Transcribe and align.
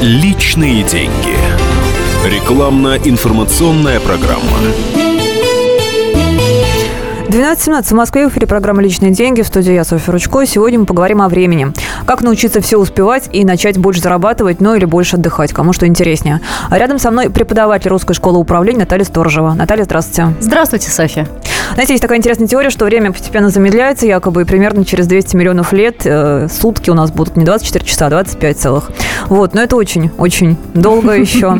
Личные 0.00 0.84
деньги. 0.84 1.36
Рекламно-информационная 2.24 3.98
программа. 3.98 4.58
12.17 7.26 7.82
в 7.82 7.92
Москве 7.92 8.28
в 8.28 8.30
эфире 8.30 8.46
программа 8.46 8.80
«Личные 8.80 9.10
деньги». 9.10 9.42
В 9.42 9.48
студии 9.48 9.72
я, 9.72 9.82
Софья 9.82 10.12
Ручко. 10.12 10.46
Сегодня 10.46 10.78
мы 10.78 10.86
поговорим 10.86 11.20
о 11.20 11.28
времени. 11.28 11.72
Как 12.06 12.22
научиться 12.22 12.60
все 12.60 12.76
успевать 12.76 13.28
и 13.32 13.44
начать 13.44 13.76
больше 13.76 14.00
зарабатывать, 14.00 14.60
ну 14.60 14.76
или 14.76 14.84
больше 14.84 15.16
отдыхать, 15.16 15.52
кому 15.52 15.72
что 15.72 15.84
интереснее. 15.88 16.40
А 16.70 16.78
рядом 16.78 17.00
со 17.00 17.10
мной 17.10 17.28
преподаватель 17.28 17.90
Русской 17.90 18.14
школы 18.14 18.38
управления 18.38 18.80
Наталья 18.80 19.04
Сторожева. 19.04 19.54
Наталья, 19.54 19.82
здравствуйте. 19.82 20.32
Здравствуйте, 20.40 20.90
Софья. 20.90 21.26
Знаете, 21.74 21.92
есть 21.92 22.02
такая 22.02 22.18
интересная 22.18 22.46
теория, 22.46 22.70
что 22.70 22.84
время 22.84 23.12
постепенно 23.12 23.50
замедляется, 23.50 24.06
якобы 24.06 24.44
примерно 24.44 24.84
через 24.84 25.06
200 25.06 25.36
миллионов 25.36 25.72
лет 25.72 26.02
э, 26.04 26.48
сутки 26.48 26.90
у 26.90 26.94
нас 26.94 27.10
будут 27.10 27.36
не 27.36 27.44
24 27.44 27.84
часа, 27.84 28.06
а 28.06 28.10
25 28.10 28.58
целых. 28.58 28.90
Вот, 29.26 29.54
но 29.54 29.62
это 29.62 29.76
очень-очень 29.76 30.56
долго 30.74 31.12
еще. 31.18 31.58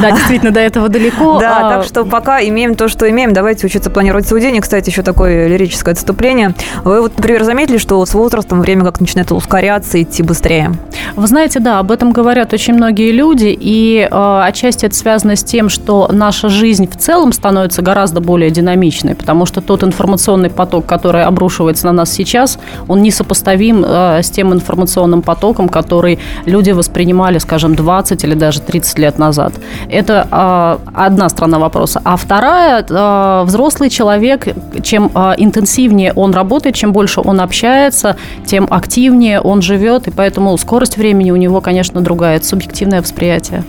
Да, 0.00 0.10
действительно, 0.10 0.50
до 0.50 0.60
этого 0.60 0.88
далеко. 0.88 1.38
Да, 1.40 1.58
а, 1.58 1.70
так 1.76 1.84
что 1.84 2.04
пока 2.04 2.42
имеем 2.42 2.74
то, 2.74 2.88
что 2.88 3.08
имеем. 3.10 3.32
Давайте 3.32 3.66
учиться 3.66 3.90
планировать 3.90 4.26
свой 4.26 4.40
день. 4.40 4.56
И, 4.56 4.60
кстати, 4.60 4.90
еще 4.90 5.02
такое 5.02 5.48
лирическое 5.48 5.92
отступление. 5.94 6.54
Вы 6.84 7.00
вот, 7.00 7.16
например, 7.16 7.44
заметили, 7.44 7.78
что 7.78 8.04
с 8.04 8.14
возрастом 8.14 8.60
время 8.60 8.84
как 8.84 9.00
начинает 9.00 9.32
ускоряться, 9.32 10.00
идти 10.00 10.22
быстрее? 10.22 10.72
Вы 11.14 11.26
знаете, 11.26 11.60
да, 11.60 11.78
об 11.78 11.90
этом 11.90 12.12
говорят 12.12 12.52
очень 12.52 12.74
многие 12.74 13.12
люди. 13.12 13.56
И 13.58 14.08
э, 14.10 14.40
отчасти 14.44 14.86
это 14.86 14.94
связано 14.94 15.36
с 15.36 15.44
тем, 15.44 15.68
что 15.68 16.08
наша 16.12 16.48
жизнь 16.48 16.88
в 16.88 16.96
целом 16.96 17.32
становится 17.32 17.82
гораздо 17.82 18.20
более 18.20 18.50
динамичной, 18.50 19.14
потому 19.14 19.46
что 19.46 19.60
тот 19.60 19.82
информационный 19.82 20.50
поток, 20.50 20.86
который 20.86 21.24
обрушивается 21.24 21.86
на 21.86 21.92
нас 21.92 22.10
сейчас, 22.12 22.58
он 22.88 23.02
несопоставим 23.02 23.84
э, 23.84 24.22
с 24.22 24.30
тем 24.30 24.52
информационным 24.52 25.22
потоком, 25.22 25.68
который 25.68 26.18
люди 26.44 26.70
воспринимали, 26.70 27.38
скажем, 27.38 27.74
20 27.74 28.24
или 28.24 28.34
даже 28.34 28.60
30 28.60 28.98
лет 28.98 29.18
назад. 29.18 29.54
Это 29.88 30.26
э, 30.30 30.90
одна 30.94 31.28
сторона 31.28 31.58
вопроса. 31.58 32.00
А 32.04 32.16
вторая, 32.16 32.84
э, 32.88 33.42
взрослый 33.44 33.90
человек, 33.90 34.46
чем 34.82 35.10
э, 35.14 35.34
интенсивнее 35.36 36.12
он 36.14 36.32
работает, 36.32 36.74
чем 36.74 36.92
больше 36.92 37.20
он 37.20 37.40
общается, 37.40 38.16
тем 38.44 38.66
активнее 38.70 39.40
он 39.40 39.62
живет, 39.62 40.08
и 40.08 40.10
поэтому 40.10 40.56
скорость 40.58 40.96
времени 40.96 41.30
у 41.30 41.36
него, 41.36 41.60
конечно, 41.60 42.00
другая. 42.00 42.36
Это 42.36 42.46
субъективное 42.46 43.00
восприятие. 43.00 43.64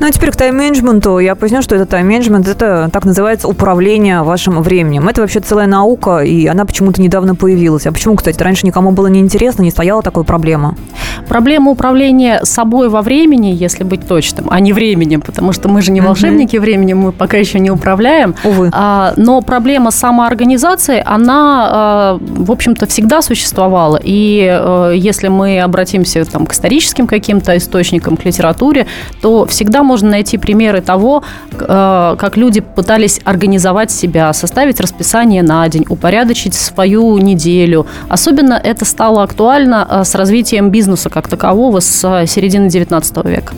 Ну, 0.00 0.06
а 0.06 0.12
теперь 0.12 0.30
к 0.30 0.36
тайм-менеджменту. 0.36 1.18
Я 1.18 1.34
поясню, 1.34 1.62
что 1.62 1.74
это 1.74 1.86
тайм-менеджмент. 1.86 2.48
Это 2.48 2.90
так 2.92 3.04
называется 3.04 3.48
управление 3.48 4.22
вашим 4.22 4.62
временем. 4.62 5.08
Это 5.08 5.22
вообще 5.22 5.40
целая 5.40 5.66
наука, 5.66 6.18
и 6.18 6.46
она 6.46 6.64
почему-то 6.64 7.00
недавно 7.00 7.34
появилась. 7.34 7.86
А 7.86 7.92
почему, 7.92 8.16
кстати, 8.16 8.42
раньше 8.42 8.66
никому 8.66 8.90
было 8.90 9.06
не 9.06 9.20
интересно, 9.20 9.62
не 9.62 9.70
стояла 9.70 10.02
такой 10.02 10.24
проблема? 10.24 10.76
Проблема 11.28 11.70
управления 11.70 12.40
собой 12.44 12.88
во 12.88 13.02
времени, 13.02 13.48
если 13.48 13.84
быть 13.84 14.06
точным, 14.06 14.46
а 14.50 14.60
не 14.60 14.72
временем, 14.72 15.20
потому 15.20 15.52
что 15.54 15.68
мы 15.68 15.80
же 15.80 15.92
не 15.92 16.00
волшебники 16.00 16.56
времени, 16.56 16.92
мы 16.92 17.12
пока 17.12 17.36
еще 17.38 17.58
не 17.58 17.70
управляем. 17.70 18.34
Увы. 18.44 18.70
А, 18.72 19.14
но 19.16 19.40
проблема 19.40 19.90
самоорганизации, 19.90 21.02
она, 21.04 21.68
а, 21.70 22.18
в 22.20 22.50
общем-то, 22.50 22.86
всегда 22.86 23.22
существовала. 23.22 23.98
И 24.02 24.46
а, 24.50 24.90
если 24.92 25.28
мы 25.28 25.60
обратимся 25.60 26.24
там, 26.24 26.46
к 26.46 26.52
историческим 26.52 27.06
каким-то 27.06 27.56
источникам, 27.56 28.16
к 28.16 28.24
литературе, 28.24 28.86
то 29.22 29.46
всегда 29.46 29.82
можно 29.82 30.10
найти 30.10 30.38
примеры 30.38 30.80
того, 30.80 31.22
а, 31.60 32.16
как 32.16 32.36
люди 32.36 32.60
пытались 32.60 33.20
организовать 33.24 33.90
себя, 33.90 34.32
составить 34.32 34.80
расписание 34.80 35.42
на 35.42 35.66
день, 35.68 35.84
упорядочить 35.88 36.54
свою 36.54 37.18
неделю. 37.18 37.86
Особенно 38.08 38.54
это 38.54 38.84
стало 38.84 39.22
актуально 39.22 39.86
а, 39.88 40.04
с 40.04 40.14
развитием 40.14 40.70
бизнеса 40.70 41.10
как 41.10 41.28
такового 41.28 41.80
с 41.80 42.26
середины 42.26 42.68
19 42.68 43.24
века. 43.24 43.54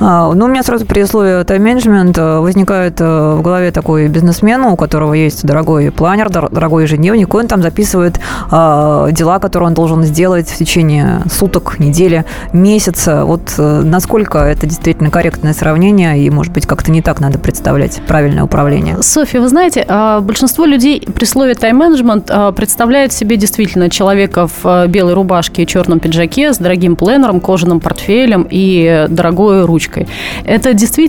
А, 0.00 0.32
ну, 0.32 0.44
у 0.44 0.48
меня 0.48 0.62
сразу 0.62 0.86
слове 1.14 1.44
тайм-менеджмент 1.44 2.18
э, 2.18 2.40
возникает 2.40 3.00
э, 3.00 3.34
в 3.36 3.40
голове 3.40 3.70
такой 3.70 4.08
бизнесмен, 4.08 4.62
у 4.62 4.74
которого 4.74 5.14
есть 5.14 5.46
дорогой 5.46 5.92
планер, 5.92 6.28
дорогой 6.28 6.82
ежедневник, 6.82 7.32
он 7.32 7.46
там 7.46 7.62
записывает 7.62 8.18
э, 8.50 9.08
дела, 9.12 9.38
которые 9.38 9.68
он 9.68 9.74
должен 9.74 10.02
сделать 10.02 10.48
в 10.48 10.56
течение 10.56 11.22
суток, 11.30 11.78
недели, 11.78 12.24
месяца. 12.52 13.24
Вот 13.24 13.54
насколько 13.56 14.38
это 14.40 14.66
действительно 14.66 15.10
корректное 15.10 15.52
сравнение, 15.52 16.18
и, 16.18 16.28
может 16.30 16.52
быть, 16.52 16.66
как-то 16.66 16.90
не 16.90 17.00
так 17.00 17.20
надо 17.20 17.38
представлять 17.38 18.02
правильное 18.08 18.42
управление? 18.42 19.00
Софья, 19.00 19.40
вы 19.40 19.48
знаете, 19.48 19.86
большинство 20.20 20.64
людей 20.64 21.00
при 21.14 21.26
слове 21.26 21.54
тайм-менеджмент 21.54 22.28
представляет 22.56 23.12
себе 23.12 23.36
действительно 23.36 23.88
человека 23.88 24.48
в 24.48 24.88
белой 24.88 25.14
рубашке 25.14 25.62
и 25.62 25.66
черном 25.66 26.00
пиджаке 26.00 26.52
с 26.52 26.58
дорогим 26.58 26.96
пленером, 26.96 27.38
кожаным 27.38 27.78
портфелем 27.78 28.48
и 28.50 29.06
дорогой 29.08 29.64
ручкой. 29.64 30.08
Это 30.44 30.72
действительно 30.72 31.03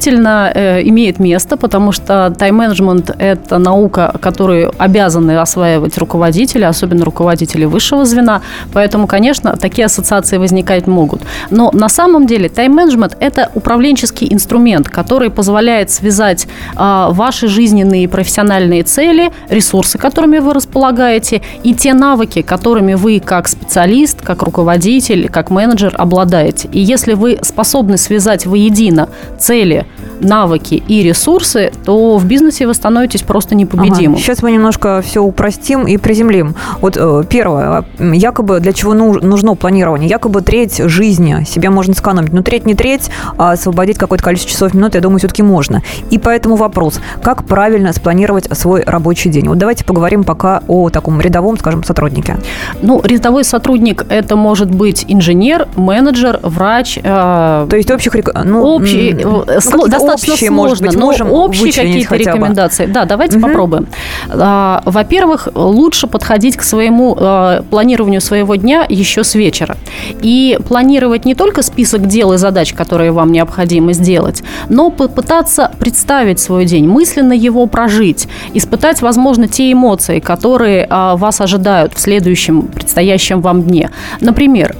э, 0.53 0.81
имеет 0.83 1.19
место, 1.19 1.57
потому 1.57 1.91
что 1.91 2.33
тайм-менеджмент– 2.38 3.16
это 3.19 3.57
наука, 3.57 4.13
которую 4.22 4.72
обязаны 4.78 5.38
осваивать 5.38 5.97
руководители, 5.97 6.63
особенно 6.63 7.06
руководители 7.06 7.66
высшего 7.66 8.05
звена. 8.05 8.41
Поэтому, 8.73 9.07
конечно, 9.07 9.55
такие 9.57 9.85
ассоциации 9.85 10.38
возникать 10.38 10.88
могут. 10.88 11.22
Но 11.50 11.72
на 11.73 11.89
самом 11.89 12.28
деле 12.28 12.50
тайм-менеджмент– 12.50 13.17
это 13.19 13.50
управленческий 13.53 14.28
инструмент, 14.31 14.89
который 14.89 15.29
позволяет 15.29 15.91
связать 15.91 16.47
э, 16.75 17.07
ваши 17.11 17.47
жизненные 17.47 18.03
и 18.03 18.07
профессиональные 18.07 18.84
цели, 18.84 19.31
ресурсы, 19.50 19.97
которыми 19.97 20.39
вы 20.39 20.53
располагаете, 20.53 21.41
и 21.63 21.73
те 21.73 21.94
навыки, 21.94 22.41
которыми 22.41 22.94
вы 22.94 23.19
как 23.19 23.47
специалист, 23.47 24.22
как 24.22 24.44
руководитель, 24.44 25.29
как 25.29 25.50
менеджер 25.50 25.94
обладаете. 25.97 26.69
И 26.72 26.79
если 26.79 27.13
вы 27.13 27.39
способны 27.41 27.97
связать 27.97 28.45
воедино 28.45 29.09
цели, 29.39 29.84
навыки 30.19 30.84
и 30.88 31.03
ресурсы, 31.03 31.72
то 31.85 32.18
в 32.18 32.25
бизнесе 32.25 32.68
вы 32.68 32.73
становитесь 32.73 33.22
просто 33.22 33.56
непобедимым. 33.56 34.13
Ага. 34.13 34.22
Сейчас 34.22 34.41
мы 34.44 34.51
немножко 34.51 35.01
все 35.06 35.22
упростим 35.22 35.84
и 35.84 35.97
приземлим. 35.97 36.56
Вот 36.81 36.97
э, 36.97 37.23
первое, 37.29 37.85
якобы 38.00 38.59
для 38.59 38.73
чего 38.73 38.94
нужно 38.94 39.56
планирование? 39.56 40.09
Якобы 40.09 40.41
треть 40.41 40.78
жизни 40.78 41.44
себя 41.46 41.72
можно 41.72 41.94
сэкономить. 41.94 42.34
Но 42.34 42.41
треть 42.41 42.66
не 42.66 42.75
треть, 42.75 43.09
а 43.38 43.51
освободить 43.51 43.97
какое-то 43.97 44.23
количество 44.23 44.51
часов 44.51 44.73
минут, 44.73 44.96
я 44.96 45.01
думаю, 45.01 45.19
все-таки 45.19 45.44
можно. 45.44 45.81
И 46.09 46.17
поэтому 46.17 46.56
вопрос, 46.56 47.00
как 47.22 47.46
правильно 47.46 47.94
спланировать 47.94 48.47
свой 48.57 48.84
рабочий 48.84 49.29
день? 49.29 49.47
Вот 49.47 49.57
давайте 49.57 49.84
поговорим 49.84 50.23
пока 50.23 50.63
о 50.67 50.90
таком 50.90 51.22
рядовом, 51.22 51.57
скажем, 51.57 51.84
сотруднике. 51.84 52.38
Ну, 52.81 53.02
рядовой 53.03 53.44
сотрудник– 53.44 54.06
это 54.09 54.35
может 54.35 54.72
быть 54.72 55.06
инженер, 55.07 55.67
менеджер, 55.75 56.40
врач. 56.41 56.97
Э, 57.03 57.67
То 57.69 57.75
есть 57.75 57.91
общих... 57.91 58.13
Ну, 58.44 58.63
общий, 58.63 59.13
ну, 59.13 59.46
достаточно 59.87 60.33
общие, 60.33 60.49
сложно, 60.49 60.87
быть, 60.87 60.97
но 60.97 61.07
общие 61.07 61.73
какие-то 61.73 62.15
рекомендации. 62.15 62.85
Да, 62.85 63.05
давайте 63.05 63.37
угу. 63.37 63.47
попробуем. 63.47 63.87
А, 64.29 64.81
во-первых, 64.85 65.47
лучше 65.53 66.07
подходить 66.07 66.57
к 66.57 66.63
своему 66.63 67.15
а, 67.19 67.63
планированию 67.63 68.21
своего 68.21 68.55
дня 68.55 68.85
еще 68.87 69.23
с 69.23 69.35
вечера. 69.35 69.77
И 70.21 70.57
планировать 70.67 71.25
не 71.25 71.35
только 71.35 71.61
список 71.61 72.07
дел 72.07 72.33
и 72.33 72.37
задач, 72.37 72.73
которые 72.73 73.11
вам 73.11 73.31
необходимо 73.31 73.93
сделать, 73.93 74.43
но 74.69 74.89
попытаться 74.89 75.71
представить 75.79 76.39
свой 76.39 76.65
день, 76.65 76.87
мысленно 76.87 77.33
его 77.33 77.65
прожить, 77.67 78.27
испытать, 78.53 79.01
возможно, 79.01 79.47
те 79.47 79.71
эмоции, 79.71 80.19
которые 80.19 80.87
а, 80.89 81.15
вас 81.15 81.41
ожидают 81.41 81.93
в 81.93 81.99
следующем 81.99 82.63
предстоящем 82.63 83.41
вам 83.41 83.63
дне. 83.63 83.91
Например, 84.21 84.75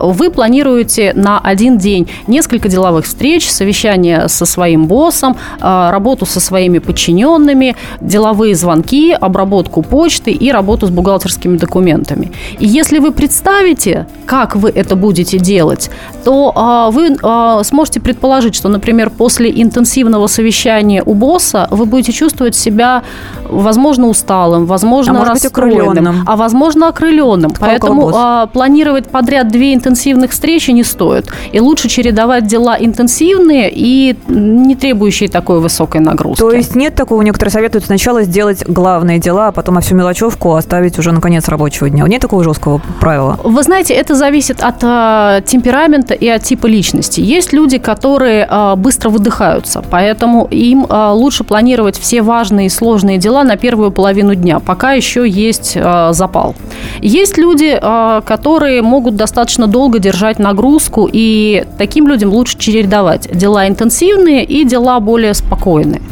вы 0.00 0.30
планируете 0.30 1.12
на 1.14 1.38
один 1.38 1.78
день 1.78 2.08
несколько 2.26 2.68
деловых 2.68 3.04
встреч, 3.04 3.48
совещания 3.50 4.25
со 4.28 4.46
своим 4.46 4.86
боссом, 4.86 5.36
а, 5.60 5.90
работу 5.90 6.26
со 6.26 6.40
своими 6.40 6.78
подчиненными, 6.78 7.76
деловые 8.00 8.54
звонки, 8.54 9.12
обработку 9.12 9.82
почты 9.82 10.30
и 10.30 10.52
работу 10.52 10.86
с 10.86 10.90
бухгалтерскими 10.90 11.56
документами. 11.56 12.32
И 12.58 12.66
если 12.66 12.98
вы 12.98 13.12
представите, 13.12 14.06
как 14.26 14.56
вы 14.56 14.70
это 14.70 14.96
будете 14.96 15.38
делать, 15.38 15.90
то 16.24 16.52
а, 16.54 16.90
вы 16.90 17.16
а, 17.22 17.62
сможете 17.64 18.00
предположить, 18.00 18.54
что, 18.54 18.68
например, 18.68 19.10
после 19.10 19.50
интенсивного 19.50 20.26
совещания 20.26 21.02
у 21.04 21.14
босса 21.14 21.68
вы 21.70 21.86
будете 21.86 22.12
чувствовать 22.12 22.54
себя, 22.54 23.02
возможно, 23.48 24.08
усталым, 24.08 24.66
возможно, 24.66 25.22
а 25.22 25.24
расстроенным, 25.24 26.22
а 26.26 26.36
возможно, 26.36 26.88
окрыленным. 26.88 27.50
Какого 27.50 27.70
Поэтому 27.70 28.10
а, 28.14 28.46
планировать 28.46 29.08
подряд 29.08 29.48
две 29.48 29.74
интенсивных 29.74 30.32
встречи 30.32 30.70
не 30.70 30.84
стоит. 30.84 31.26
И 31.52 31.60
лучше 31.60 31.88
чередовать 31.88 32.46
дела 32.46 32.76
интенсивные 32.78 33.70
и 33.72 34.15
не 34.28 34.74
требующие 34.76 35.28
такой 35.28 35.60
высокой 35.60 36.00
нагрузки. 36.00 36.40
То 36.40 36.52
есть 36.52 36.74
нет 36.74 36.94
такого, 36.94 37.22
некоторые 37.22 37.52
советуют 37.52 37.84
сначала 37.84 38.22
сделать 38.22 38.64
главные 38.66 39.18
дела, 39.18 39.48
а 39.48 39.52
потом 39.52 39.78
а 39.78 39.80
всю 39.80 39.94
мелочевку 39.94 40.54
оставить 40.54 40.98
уже 40.98 41.12
на 41.12 41.20
конец 41.20 41.48
рабочего 41.48 41.88
дня. 41.88 42.04
Нет 42.06 42.22
такого 42.22 42.42
жесткого 42.44 42.80
правила? 43.00 43.38
Вы 43.42 43.62
знаете, 43.62 43.94
это 43.94 44.14
зависит 44.14 44.62
от 44.62 44.76
а, 44.82 45.40
темперамента 45.42 46.14
и 46.14 46.28
от 46.28 46.42
типа 46.42 46.66
личности. 46.66 47.20
Есть 47.20 47.52
люди, 47.52 47.78
которые 47.78 48.46
а, 48.48 48.76
быстро 48.76 49.10
выдыхаются, 49.10 49.82
поэтому 49.88 50.46
им 50.50 50.86
а, 50.88 51.12
лучше 51.12 51.44
планировать 51.44 51.98
все 51.98 52.22
важные 52.22 52.66
и 52.66 52.70
сложные 52.70 53.18
дела 53.18 53.44
на 53.44 53.56
первую 53.56 53.90
половину 53.90 54.34
дня, 54.34 54.60
пока 54.60 54.92
еще 54.92 55.28
есть 55.28 55.76
а, 55.76 56.12
запал. 56.12 56.54
Есть 57.00 57.38
люди, 57.38 57.78
а, 57.80 58.20
которые 58.22 58.82
могут 58.82 59.16
достаточно 59.16 59.66
долго 59.66 59.98
держать 59.98 60.38
нагрузку, 60.38 61.08
и 61.10 61.64
таким 61.78 62.08
людям 62.08 62.30
лучше 62.30 62.58
чередовать 62.58 63.28
дела 63.36 63.66
интенсивные 64.06 64.44
и 64.44 64.64
дела 64.64 65.00
более 65.00 65.34
спокойные. 65.34 66.02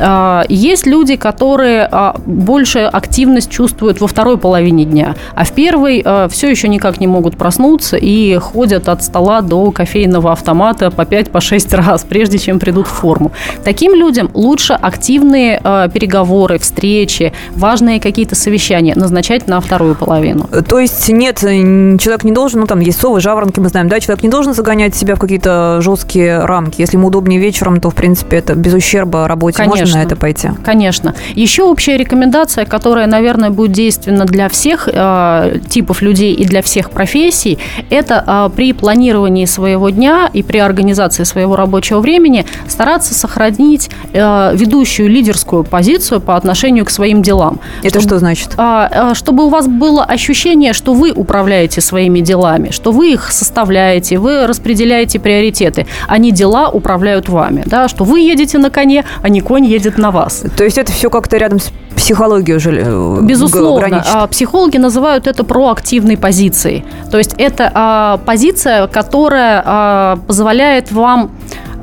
А, 0.00 0.44
есть 0.48 0.86
люди, 0.86 1.16
которые 1.16 1.88
а, 1.90 2.16
больше 2.24 2.80
активность 2.80 3.50
чувствуют 3.50 4.00
во 4.00 4.06
второй 4.06 4.38
половине 4.38 4.84
дня, 4.84 5.16
а 5.34 5.44
в 5.44 5.52
первой 5.52 6.02
а, 6.04 6.28
все 6.28 6.50
еще 6.50 6.68
никак 6.68 7.00
не 7.00 7.06
могут 7.06 7.36
проснуться 7.36 7.96
и 7.96 8.36
ходят 8.36 8.88
от 8.88 9.02
стола 9.02 9.40
до 9.40 9.70
кофейного 9.70 10.32
автомата 10.32 10.90
по 10.90 11.02
5-6 11.02 11.70
по 11.70 11.76
раз, 11.76 12.04
прежде 12.04 12.38
чем 12.38 12.58
придут 12.58 12.86
в 12.86 12.90
форму. 12.90 13.32
Таким 13.64 13.94
людям 13.94 14.30
лучше 14.34 14.74
активные 14.74 15.60
переговоры, 15.92 16.58
встречи, 16.58 17.32
важные 17.54 18.00
какие-то 18.00 18.34
совещания 18.34 18.94
назначать 18.94 19.46
на 19.48 19.60
вторую 19.60 19.94
половину. 19.94 20.48
То 20.68 20.78
есть 20.78 21.08
нет, 21.08 21.38
человек 21.38 22.24
не 22.24 22.32
должен, 22.32 22.60
ну 22.60 22.66
там 22.66 22.80
есть 22.80 23.00
совы, 23.00 23.20
жаворонки, 23.20 23.60
мы 23.60 23.68
знаем, 23.68 23.88
да, 23.88 24.00
человек 24.00 24.22
не 24.22 24.28
должен 24.28 24.54
загонять 24.54 24.94
себя 24.94 25.14
в 25.14 25.18
какие-то 25.18 25.80
жесткие 25.80 26.44
рамки. 26.44 26.80
Если 26.80 26.96
ему 26.96 27.08
удобнее 27.08 27.40
вечером, 27.40 27.80
то 27.80 27.90
в 27.90 27.94
принципе 27.94 28.38
это 28.38 28.54
без 28.54 28.74
ущерба 28.74 29.26
работе 29.28 29.58
Конечно. 29.58 29.80
можно 29.80 29.87
на 29.94 30.02
это 30.02 30.16
пойти? 30.16 30.50
Конечно. 30.64 31.14
Еще 31.34 31.62
общая 31.62 31.96
рекомендация, 31.96 32.64
которая, 32.64 33.06
наверное, 33.06 33.50
будет 33.50 33.72
действенна 33.72 34.24
для 34.24 34.48
всех 34.48 34.88
э, 34.92 35.58
типов 35.68 36.02
людей 36.02 36.34
и 36.34 36.44
для 36.44 36.62
всех 36.62 36.90
профессий, 36.90 37.58
это 37.90 38.24
э, 38.26 38.50
при 38.54 38.72
планировании 38.72 39.44
своего 39.44 39.90
дня 39.90 40.30
и 40.32 40.42
при 40.42 40.58
организации 40.58 41.24
своего 41.24 41.56
рабочего 41.56 42.00
времени 42.00 42.44
стараться 42.66 43.14
сохранить 43.14 43.90
э, 44.12 44.52
ведущую 44.54 45.08
лидерскую 45.08 45.64
позицию 45.64 46.20
по 46.20 46.36
отношению 46.36 46.84
к 46.84 46.90
своим 46.90 47.22
делам. 47.22 47.60
Это 47.82 48.00
чтобы, 48.00 48.02
что 48.02 48.18
значит? 48.18 48.50
Э, 48.58 49.12
чтобы 49.14 49.46
у 49.46 49.48
вас 49.48 49.66
было 49.66 50.04
ощущение, 50.04 50.72
что 50.72 50.94
вы 50.94 51.12
управляете 51.12 51.80
своими 51.80 52.20
делами, 52.20 52.70
что 52.70 52.92
вы 52.92 53.12
их 53.12 53.32
составляете, 53.32 54.18
вы 54.18 54.46
распределяете 54.46 55.18
приоритеты, 55.18 55.86
а 56.06 56.18
не 56.18 56.32
дела 56.32 56.68
управляют 56.68 57.28
вами, 57.28 57.62
да, 57.66 57.88
что 57.88 58.04
вы 58.04 58.20
едете 58.20 58.58
на 58.58 58.70
коне, 58.70 59.04
а 59.22 59.28
не 59.28 59.40
конь 59.40 59.64
едет 59.64 59.77
на 59.98 60.10
вас. 60.10 60.42
То 60.56 60.64
есть 60.64 60.78
это 60.78 60.92
все 60.92 61.10
как-то 61.10 61.36
рядом 61.36 61.60
с 61.60 61.70
психологией 61.96 62.56
уже 62.56 62.70
э, 62.72 63.18
Безусловно. 63.22 63.88
Граничит. 63.88 64.10
А 64.12 64.26
психологи 64.26 64.76
называют 64.76 65.26
это 65.26 65.44
проактивной 65.44 66.16
позицией. 66.16 66.84
То 67.10 67.18
есть 67.18 67.34
это 67.38 67.70
а, 67.74 68.18
позиция, 68.24 68.86
которая 68.86 69.62
а, 69.64 70.18
позволяет 70.26 70.92
вам 70.92 71.30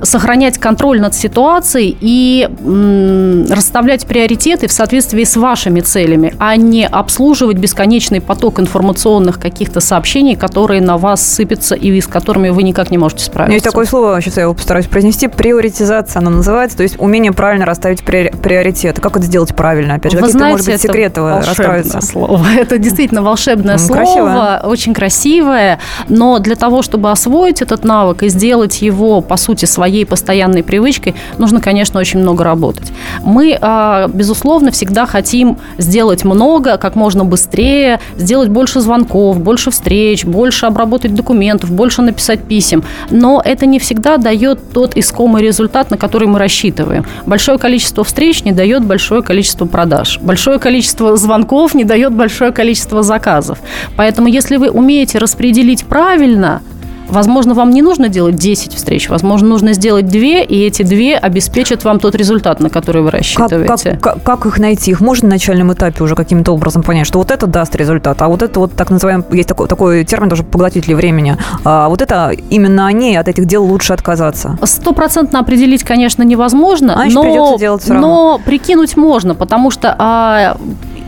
сохранять 0.06 0.58
контроль 0.58 1.00
над 1.02 1.16
ситуацией 1.16 1.98
и 2.00 2.50
м, 2.60 3.46
расставлять 3.52 4.06
приоритеты 4.06 4.68
в 4.68 4.72
соответствии 4.72 5.24
с 5.24 5.36
вашими 5.36 5.82
целями, 5.82 6.34
а 6.40 6.56
не 6.56 6.88
обслуживать 6.88 7.58
бесконечный 7.58 8.22
поток 8.22 8.60
информационных 8.60 9.40
каких-то 9.40 9.80
сообщений, 9.80 10.36
которые 10.36 10.82
на 10.82 10.98
вас 10.98 11.26
сыпятся 11.26 11.76
и 11.76 12.00
с 12.00 12.08
которыми 12.08 12.50
вы 12.50 12.64
никак 12.64 12.92
не 12.92 12.98
можете 12.98 13.26
справиться. 13.26 13.54
Есть 13.54 13.66
такое 13.66 13.86
слово, 13.86 14.22
сейчас 14.22 14.38
я 14.38 14.44
его 14.44 14.54
постараюсь 14.54 14.88
произнести, 14.88 15.28
приоритизация 15.28 16.20
оно 16.20 16.30
называется, 16.30 16.78
то 16.78 16.84
есть 16.84 17.00
умение 17.00 17.32
правильно 17.32 17.66
расставить 17.66 18.04
приоритеты. 18.04 19.02
Как 19.02 19.18
это 19.18 19.26
сделать 19.26 19.56
правильно? 19.56 19.96
Опять 19.96 20.12
же, 20.14 20.18
какие-то, 20.20 20.46
может 20.46 20.66
быть, 20.66 20.82
секреты 20.82 21.22
раскроются? 21.22 22.02
слово. 22.02 22.46
Это 22.58 22.78
действительно 22.78 23.22
волшебное 23.22 23.78
слово, 23.78 24.00
красивое. 24.00 24.60
очень 24.62 24.94
красивое, 24.94 25.80
но 26.10 26.40
для 26.40 26.56
того, 26.56 26.82
чтобы 26.82 27.12
освоить 27.12 27.62
этот 27.62 27.84
навык 27.84 28.24
и 28.24 28.30
сделать 28.30 28.82
его, 28.82 29.22
по 29.22 29.38
сути, 29.38 29.66
своей 29.66 29.95
своей 29.96 30.06
постоянной 30.06 30.62
привычкой, 30.62 31.16
нужно, 31.38 31.62
конечно, 31.62 32.00
очень 32.02 32.20
много 32.20 32.44
работать. 32.44 32.92
Мы, 33.24 33.58
а, 33.62 34.10
безусловно, 34.10 34.72
всегда 34.72 35.06
хотим 35.06 35.58
сделать 35.78 36.26
много, 36.26 36.78
как 36.78 36.96
можно 36.96 37.24
быстрее, 37.24 38.00
сделать 38.18 38.50
больше 38.50 38.82
звонков, 38.82 39.40
больше 39.40 39.72
встреч, 39.72 40.26
больше 40.26 40.66
обработать 40.66 41.16
документов, 41.16 41.72
больше 41.72 42.02
написать 42.02 42.44
писем. 42.44 42.84
Но 43.10 43.42
это 43.46 43.66
не 43.66 43.80
всегда 43.80 44.18
дает 44.18 44.60
тот 44.74 44.98
искомый 44.98 45.42
результат, 45.42 45.92
на 45.92 45.98
который 45.98 46.28
мы 46.28 46.40
рассчитываем. 46.40 47.06
Большое 47.26 47.58
количество 47.58 48.04
встреч 48.04 48.44
не 48.44 48.52
дает 48.52 48.84
большое 48.84 49.22
количество 49.22 49.66
продаж. 49.66 50.20
Большое 50.22 50.60
количество 50.60 51.16
звонков 51.16 51.74
не 51.74 51.86
дает 51.86 52.14
большое 52.14 52.52
количество 52.52 53.02
заказов. 53.02 53.60
Поэтому, 53.96 54.28
если 54.28 54.58
вы 54.58 54.70
умеете 54.70 55.20
распределить 55.20 55.86
правильно– 55.86 56.62
Возможно, 57.10 57.54
вам 57.54 57.70
не 57.70 57.82
нужно 57.82 58.10
делать 58.10 58.36
10 58.36 58.74
встреч, 58.74 59.10
возможно, 59.10 59.48
нужно 59.48 59.74
сделать 59.74 60.08
2, 60.08 60.20
и 60.20 60.60
эти 60.60 60.84
2 60.84 61.20
обеспечат 61.20 61.84
вам 61.84 62.00
тот 62.00 62.16
результат, 62.16 62.60
на 62.60 62.70
который 62.70 63.02
вы 63.02 63.12
рассчитываете. 63.12 63.92
Как, 63.92 64.02
как, 64.02 64.24
как 64.24 64.46
их 64.46 64.60
найти? 64.60 64.92
Их 64.92 65.02
можно 65.02 65.28
на 65.28 65.36
начальном 65.36 65.74
этапе 65.74 66.04
уже 66.04 66.16
каким-то 66.16 66.52
образом 66.52 66.84
понять, 66.84 67.08
что 67.08 67.20
вот 67.20 67.32
это 67.32 67.48
даст 67.48 67.76
результат, 67.76 68.22
а 68.22 68.28
вот 68.28 68.42
это 68.42 68.60
вот 68.60 68.74
так 68.74 68.90
называемый, 68.90 69.26
есть 69.32 69.50
такой, 69.50 69.68
такой 69.68 70.04
термин 70.06 70.30
тоже 70.30 70.44
поглотитель 70.44 70.96
времени, 70.96 71.38
а 71.64 71.90
вот 71.90 72.02
это 72.02 72.32
именно 72.50 72.88
они, 72.88 73.16
от 73.16 73.28
этих 73.28 73.46
дел 73.46 73.64
лучше 73.64 73.94
отказаться. 73.94 74.58
Стопроцентно 74.64 75.40
определить, 75.40 75.84
конечно, 75.84 76.24
невозможно, 76.24 77.02
а 77.02 77.06
но, 77.10 77.58
но 77.88 78.42
прикинуть 78.46 78.98
можно, 78.98 79.36
потому 79.36 79.72
что 79.72 79.96
а, 79.98 80.58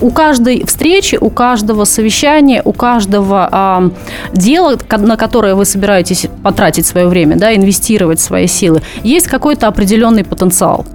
у 0.01 0.11
каждой 0.11 0.65
встречи, 0.65 1.17
у 1.19 1.29
каждого 1.29 1.85
совещания, 1.85 2.61
у 2.63 2.73
каждого 2.73 3.49
а, 3.51 3.89
дела, 4.33 4.77
на 4.97 5.17
которое 5.17 5.55
вы 5.55 5.65
собираетесь 5.65 6.27
потратить 6.43 6.85
свое 6.85 7.07
время, 7.07 7.35
да, 7.35 7.55
инвестировать 7.55 8.19
свои 8.19 8.47
силы, 8.47 8.81
есть 9.03 9.27
какой-то 9.27 9.67
определенный 9.67 10.23
потенциал. 10.23 10.85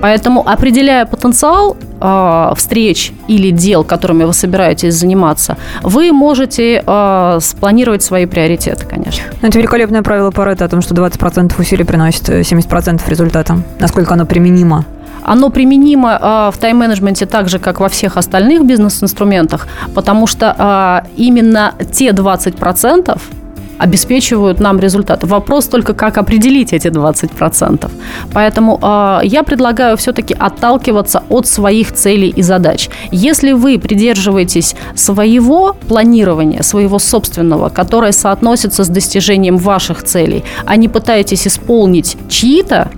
Поэтому, 0.00 0.48
определяя 0.48 1.06
потенциал 1.06 1.76
э, 2.00 2.52
встреч 2.56 3.12
или 3.28 3.50
дел, 3.50 3.84
которыми 3.84 4.24
вы 4.24 4.32
собираетесь 4.32 4.94
заниматься, 4.94 5.56
вы 5.82 6.12
можете 6.12 6.82
э, 6.86 7.38
спланировать 7.40 8.02
свои 8.02 8.26
приоритеты, 8.26 8.86
конечно. 8.86 9.24
Ну, 9.42 9.48
это 9.48 9.58
великолепное 9.58 10.02
правило 10.02 10.30
Паретта 10.30 10.64
о 10.64 10.68
том, 10.68 10.82
что 10.82 10.94
20% 10.94 11.52
усилий 11.58 11.84
приносит 11.84 12.28
70% 12.28 13.00
результата. 13.08 13.58
Насколько 13.80 14.14
оно 14.14 14.26
применимо? 14.26 14.84
Оно 15.24 15.50
применимо 15.50 16.18
а, 16.20 16.50
в 16.50 16.58
тайм-менеджменте 16.58 17.26
так 17.26 17.48
же, 17.48 17.58
как 17.58 17.80
во 17.80 17.88
всех 17.88 18.16
остальных 18.16 18.64
бизнес-инструментах, 18.64 19.66
потому 19.94 20.26
что 20.26 20.54
а, 20.56 21.04
именно 21.16 21.74
те 21.92 22.10
20%, 22.10 23.18
обеспечивают 23.78 24.60
нам 24.60 24.78
результат. 24.78 25.24
Вопрос 25.24 25.66
только, 25.66 25.94
как 25.94 26.18
определить 26.18 26.72
эти 26.72 26.88
20%. 26.88 27.90
Поэтому 28.32 28.78
э, 28.80 29.20
я 29.24 29.42
предлагаю 29.42 29.96
все-таки 29.96 30.34
отталкиваться 30.34 31.22
от 31.28 31.46
своих 31.46 31.92
целей 31.92 32.28
и 32.28 32.42
задач. 32.42 32.88
Если 33.10 33.52
вы 33.52 33.78
придерживаетесь 33.78 34.74
своего 34.94 35.76
планирования, 35.88 36.62
своего 36.62 36.98
собственного, 36.98 37.68
которое 37.68 38.12
соотносится 38.12 38.84
с 38.84 38.88
достижением 38.88 39.56
ваших 39.58 40.04
целей, 40.04 40.44
а 40.66 40.76
не 40.76 40.88
пытаетесь 40.88 41.46
исполнить 41.46 42.16
чьи-то, 42.28 42.90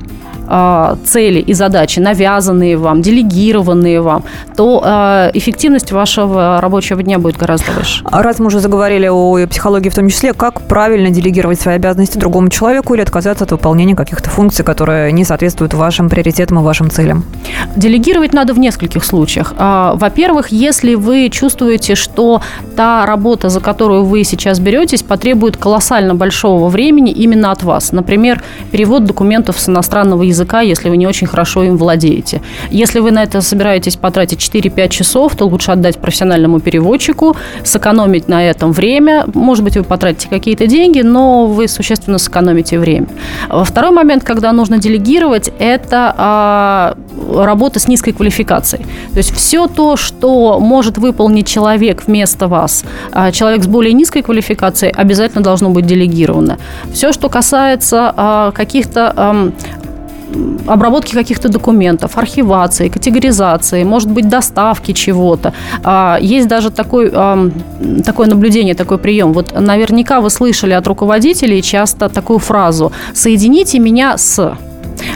а, 0.49 0.97
цели 1.05 1.41
и 1.41 1.55
задачи, 1.55 2.01
навязанные 2.01 2.77
вам, 2.77 3.03
делегированные 3.03 4.01
вам, 4.01 4.25
то 4.57 4.83
а, 4.85 5.31
эффективность 5.35 5.93
вашего 5.93 6.61
рабочего 6.61 7.03
дня 7.03 7.19
будет 7.19 7.37
гораздо 7.37 7.73
выше. 7.73 8.03
А 8.05 8.23
раз 8.23 8.39
мы 8.39 8.47
уже 8.47 8.61
заговорили 8.61 9.07
о 9.07 9.47
психологии 9.47 9.89
в 9.89 9.95
том 9.95 10.09
числе, 10.09 10.33
как 10.33 10.63
правильно 10.63 11.11
делегировать 11.11 11.61
свои 11.61 11.77
обязанности 11.77 12.19
другому 12.19 12.49
человеку 12.49 12.95
или 12.95 13.03
отказаться 13.03 13.45
от 13.45 13.53
выполнения 13.53 13.95
каких-то 13.95 14.31
функций, 14.31 14.65
которые 14.65 15.13
не 15.13 15.25
соответствуют 15.25 15.75
вашим 15.75 16.09
приоритетам 16.09 16.61
и 16.61 16.63
вашим 16.63 16.91
целям? 16.91 17.25
Делегировать 17.75 18.33
надо 18.33 18.55
в 18.55 18.59
нескольких 18.59 19.05
случаях. 19.05 19.55
Во-первых, 19.59 20.49
если 20.49 20.95
вы 20.95 21.29
чувствуете, 21.31 21.95
что 21.95 22.41
та 22.77 23.07
работа, 23.07 23.49
за 23.49 23.61
которую 23.61 24.05
вы 24.05 24.25
сейчас 24.25 24.61
беретесь, 24.61 25.03
потребует 25.03 25.57
колоссально 25.57 26.15
большого 26.15 26.69
времени 26.69 27.11
именно 27.11 27.51
от 27.51 27.63
вас. 27.63 27.93
Например, 27.93 28.43
перевод 28.71 29.05
документов 29.05 29.59
с 29.59 29.69
иностранного 29.69 30.23
языка 30.23 30.36
языка, 30.37 30.61
если 30.61 30.91
вы 30.91 30.97
не 30.97 31.07
очень 31.07 31.27
хорошо 31.27 31.63
им 31.65 31.77
владеете. 31.77 32.43
Если 32.71 33.01
вы 33.01 33.11
на 33.11 33.23
это 33.23 33.41
собираетесь 33.41 33.97
потратить 33.97 34.39
4-5 34.39 34.89
часов, 34.89 35.35
то 35.37 35.47
лучше 35.47 35.73
отдать 35.73 35.99
профессиональному 35.99 36.61
переводчику, 36.61 37.37
сэкономить 37.65 38.29
на 38.29 38.45
этом 38.45 38.73
время. 38.73 39.25
Может 39.35 39.65
быть, 39.65 39.77
вы 39.77 39.85
потратите 39.85 40.29
какие-то 40.29 40.67
деньги, 40.67 41.01
но 41.03 41.47
вы 41.47 41.69
существенно 41.69 42.19
сэкономите 42.19 42.79
время. 42.79 43.07
Второй 43.65 43.91
момент, 43.91 44.25
когда 44.25 44.53
нужно 44.53 44.79
делегировать, 44.79 45.51
это 45.59 46.15
а, 46.17 46.97
работа 47.35 47.81
с 47.81 47.89
низкой 47.89 48.13
квалификацией. 48.13 48.85
То 49.13 49.19
есть 49.19 49.35
все 49.35 49.67
то, 49.67 49.97
что 49.97 50.61
может 50.61 50.99
выполнить 50.99 51.47
человек 51.47 52.03
вместо 52.07 52.49
вас, 52.49 52.85
а 53.13 53.33
человек 53.33 53.63
с 53.63 53.67
более 53.67 53.95
низкой 53.95 54.23
квалификацией, 54.23 54.93
обязательно 54.93 55.43
должно 55.43 55.71
быть 55.71 55.87
делегировано. 55.87 56.59
Все, 56.93 57.13
что 57.13 57.29
касается 57.29 58.13
а, 58.17 58.51
каких-то 58.53 59.53
обработки 60.67 61.15
каких-то 61.15 61.49
документов, 61.49 62.19
архивации, 62.19 62.89
категоризации, 62.89 63.85
может 63.85 64.11
быть, 64.11 64.29
доставки 64.29 64.93
чего-то. 64.93 65.53
А, 65.85 66.19
есть 66.21 66.49
даже 66.49 66.71
такой, 66.71 67.11
такое 67.11 68.27
наблюдение, 68.27 68.75
такой 68.75 68.99
прием. 68.99 69.33
Вот 69.33 69.53
наверняка 69.61 70.21
вы 70.21 70.31
слышали 70.31 70.73
от 70.73 70.87
руководителей 70.87 71.63
часто 71.63 72.09
такую 72.09 72.39
фразу 72.39 72.93
«соедините 73.15 73.79
меня 73.79 74.19
с…» 74.19 74.57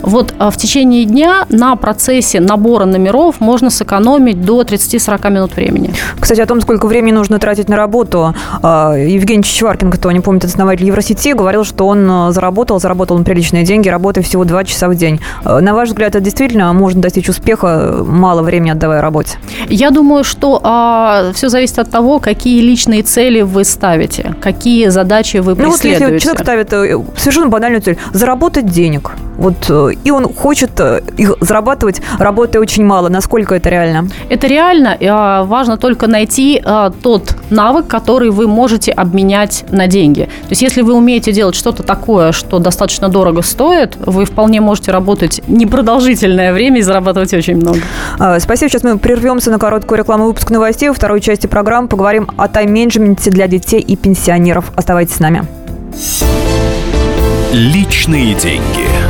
Вот 0.02 0.34
в 0.38 0.56
течение 0.56 1.04
дня 1.04 1.46
на 1.49 1.76
процессе 1.76 2.40
набора 2.40 2.84
номеров 2.84 3.40
можно 3.40 3.70
сэкономить 3.70 4.44
до 4.44 4.62
30-40 4.62 5.30
минут 5.30 5.56
времени. 5.56 5.92
Кстати, 6.18 6.40
о 6.40 6.46
том, 6.46 6.60
сколько 6.60 6.87
времени 6.87 7.12
нужно 7.12 7.38
тратить 7.38 7.68
на 7.68 7.76
работу, 7.76 8.34
Евгений 8.62 9.42
Чичваркин, 9.42 9.90
кто 9.90 10.10
не 10.10 10.20
помнит, 10.20 10.44
основатель 10.44 10.87
Евросети, 10.87 11.32
говорил, 11.32 11.64
что 11.64 11.87
он 11.87 12.32
заработал, 12.32 12.80
заработал 12.80 13.16
он 13.16 13.25
приличные 13.25 13.64
деньги, 13.64 13.88
работая 13.88 14.22
всего 14.22 14.44
2 14.44 14.64
часа 14.64 14.88
в 14.88 14.94
день. 14.94 15.20
На 15.44 15.75
ваш 15.75 15.88
взгляд, 15.88 16.10
это 16.10 16.20
действительно 16.20 16.72
можно 16.72 17.02
достичь 17.02 17.28
успеха, 17.28 18.04
мало 18.06 18.42
времени 18.42 18.70
отдавая 18.70 19.00
работе? 19.00 19.38
Я 19.68 19.90
думаю, 19.90 20.25
что 20.25 20.60
а, 20.62 21.32
все 21.34 21.49
зависит 21.49 21.78
от 21.78 21.90
того, 21.90 22.18
какие 22.18 22.60
личные 22.60 23.02
цели 23.02 23.40
вы 23.42 23.64
ставите, 23.64 24.34
какие 24.40 24.88
задачи 24.88 25.38
вы 25.38 25.56
преследуете. 25.56 25.99
Ну 25.99 26.04
вот 26.06 26.12
если 26.12 26.18
человек 26.18 26.42
ставит 26.42 26.72
э, 26.72 27.02
совершенно 27.16 27.49
банальную 27.49 27.82
цель– 27.82 27.99
заработать 28.12 28.66
денег, 28.66 29.12
вот, 29.37 29.70
и 29.71 30.11
он 30.11 30.33
хочет 30.33 30.79
э, 30.81 31.03
их 31.17 31.35
зарабатывать, 31.41 32.00
работая 32.19 32.61
очень 32.61 32.85
мало. 32.85 33.09
Насколько 33.09 33.55
это 33.55 33.69
реально? 33.69 34.09
Это 34.29 34.47
реально. 34.47 34.97
А, 35.00 35.45
важно 35.45 35.77
только 35.77 36.07
найти 36.07 36.61
а, 36.65 36.91
тот 36.91 37.37
навык, 37.50 37.87
который 37.87 38.31
вы 38.31 38.47
можете 38.47 38.93
обменять 38.93 39.65
на 39.71 39.87
деньги. 39.87 40.25
То 40.25 40.50
есть, 40.50 40.62
если 40.62 40.83
вы 40.83 40.95
умеете 40.95 41.33
делать 41.33 41.55
что-то 41.55 41.83
такое, 41.83 42.33
что 42.33 42.59
достаточно 42.59 43.09
дорого 43.09 43.43
стоит, 43.43 43.97
вы 44.05 44.25
вполне 44.25 44.61
можете 44.61 44.93
работать 44.93 45.41
непродолжительное 45.47 46.53
время 46.53 46.81
и 46.81 46.83
зарабатывать 46.83 47.33
очень 47.35 47.57
много. 47.57 47.81
А, 48.19 48.39
спасибо. 48.41 48.71
Сейчас 48.71 48.83
мы 48.83 48.99
прервемся 48.99 49.50
на 49.50 49.59
короткую 49.59 49.99
рекламу 49.99 50.27
выпуск 50.27 50.50
новостей. 50.50 50.89
Во 50.89 50.95
второй 50.95 51.21
части 51.21 51.47
программы 51.47 51.89
поговорим 51.89 52.29
о 52.37 52.49
тайм-менеджменте 52.49 53.31
для 53.31 53.47
детей 53.47 53.81
и 53.81 53.97
пенсионеров. 53.97 54.73
Оставайтесь 54.77 55.17
с 55.17 55.21
нами. 55.21 55.47
Личные 57.53 58.35
деньги. 58.35 59.10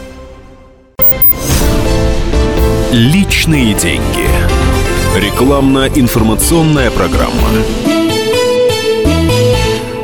Личные 2.91 3.73
деньги. 3.73 4.27
Рекламно-информационная 5.15 6.91
программа. 6.91 8.00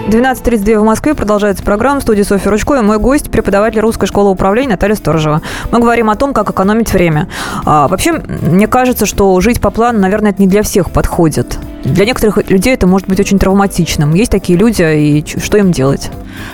12.32 0.07 0.79
в 0.79 0.83
Москве. 0.85 1.13
Продолжается 1.13 1.61
программа 1.63 1.99
в 1.99 2.03
студии 2.03 2.21
Софья 2.21 2.49
Ручко 2.49 2.75
и 2.75 2.81
мой 2.81 2.97
гость, 2.97 3.29
преподаватель 3.29 3.81
Русской 3.81 4.05
школы 4.05 4.29
управления 4.29 4.69
Наталья 4.69 4.95
Сторожева. 4.95 5.41
Мы 5.69 5.79
говорим 5.79 6.09
о 6.09 6.15
том, 6.15 6.33
как 6.33 6.49
экономить 6.49 6.93
время. 6.93 7.27
А, 7.65 7.89
вообще, 7.89 8.13
мне 8.13 8.67
кажется, 8.67 9.05
что 9.05 9.37
жить 9.41 9.59
по 9.59 9.69
плану, 9.69 9.99
наверное, 9.99 10.31
это 10.31 10.41
не 10.41 10.47
для 10.47 10.63
всех 10.63 10.91
подходит. 10.91 11.59
Для 11.83 12.05
некоторых 12.05 12.49
людей 12.49 12.73
это 12.73 12.87
может 12.87 13.07
быть 13.07 13.19
очень 13.19 13.37
травматичным. 13.37 14.13
Есть 14.13 14.31
такие 14.31 14.57
люди, 14.57 14.81
и 14.81 15.25
что 15.39 15.57
им 15.57 15.71
делать? 15.71 16.09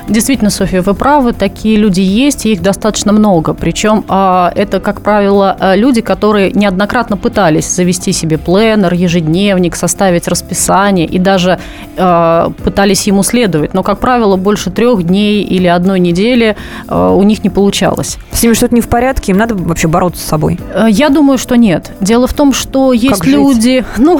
Действительно, 0.08 0.50
Софья, 0.50 0.82
вы 0.82 0.94
правы, 0.94 1.34
такие 1.34 1.78
люди 1.78 2.02
есть, 2.02 2.46
и 2.46 2.54
их 2.54 2.62
достаточно 2.62 3.12
много. 3.14 3.54
Причем 3.54 4.06
а, 4.08 4.52
это, 4.56 4.80
как 4.80 5.02
правило, 5.02 5.56
а, 5.60 5.76
люди, 5.76 6.02
которые 6.02 6.52
неоднократно 6.52 7.18
пытались 7.18 7.70
завести 7.70 8.12
себе 8.12 8.38
пленер, 8.38 8.94
ежедневник, 8.94 9.76
составить 9.76 10.28
расписание 10.28 11.06
и 11.06 11.20
даже 11.20 11.60
а, 11.98 12.52
пытались 12.64 13.08
ему 13.08 13.24
следовать. 13.24 13.43
Но, 13.74 13.84
как 13.84 14.00
правило, 14.00 14.36
больше 14.36 14.72
трех 14.72 15.04
дней 15.04 15.44
или 15.44 15.68
одной 15.68 16.00
недели 16.00 16.56
у 16.90 17.24
них 17.24 17.44
не 17.44 17.50
получалось. 17.50 18.18
С 18.32 18.44
ними 18.44 18.54
что-то 18.54 18.76
не 18.76 18.82
в 18.82 18.90
порядке? 18.90 19.32
Им 19.32 19.38
надо 19.38 19.56
вообще 19.56 19.88
бороться 19.88 20.22
с 20.22 20.26
собой? 20.26 20.60
Я 20.90 21.10
думаю, 21.10 21.38
что 21.38 21.56
нет. 21.56 21.92
Дело 22.00 22.28
в 22.28 22.34
том, 22.34 22.54
что 22.54 22.94
есть 22.94 23.20
как 23.20 23.26
люди... 23.26 23.78
Жить? 23.78 23.86
Ну, 24.04 24.20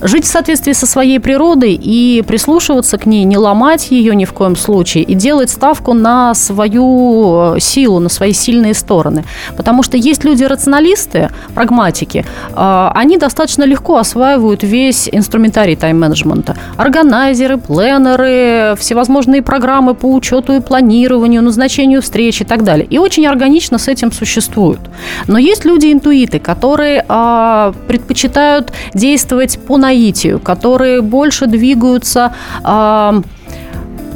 жить 0.00 0.24
в 0.24 0.28
соответствии 0.28 0.72
со 0.72 0.86
своей 0.86 1.18
природой 1.18 1.72
и 1.72 2.22
прислушиваться 2.26 2.98
к 2.98 3.06
ней, 3.06 3.24
не 3.24 3.36
ломать 3.36 3.90
ее 3.90 4.14
ни 4.14 4.24
в 4.24 4.32
коем 4.32 4.56
случае 4.56 5.04
и 5.04 5.14
делать 5.14 5.50
ставку 5.50 5.92
на 5.92 6.34
свою 6.34 7.56
э, 7.56 7.60
силу, 7.60 7.98
на 7.98 8.08
свои 8.08 8.32
сильные 8.32 8.74
стороны. 8.74 9.24
Потому 9.56 9.82
что 9.82 9.96
есть 9.96 10.24
люди-рационалисты, 10.24 11.30
прагматики, 11.54 12.24
э, 12.54 12.90
они 12.94 13.18
достаточно 13.18 13.64
легко 13.64 13.98
осваивают 13.98 14.62
весь 14.62 15.08
инструментарий 15.10 15.76
тайм-менеджмента. 15.76 16.56
Органайзеры, 16.76 17.58
пленеры, 17.58 18.47
всевозможные 18.78 19.42
программы 19.42 19.94
по 19.94 20.12
учету 20.12 20.54
и 20.54 20.60
планированию, 20.60 21.42
назначению 21.42 22.00
встреч 22.02 22.40
и 22.40 22.44
так 22.44 22.64
далее. 22.64 22.86
И 22.86 22.98
очень 22.98 23.26
органично 23.26 23.78
с 23.78 23.88
этим 23.88 24.12
существуют. 24.12 24.80
Но 25.26 25.38
есть 25.38 25.64
люди-интуиты, 25.64 26.38
которые 26.38 27.04
э, 27.08 27.72
предпочитают 27.86 28.72
действовать 28.94 29.58
по 29.58 29.76
наитию, 29.76 30.38
которые 30.40 31.02
больше 31.02 31.46
двигаются 31.46 32.32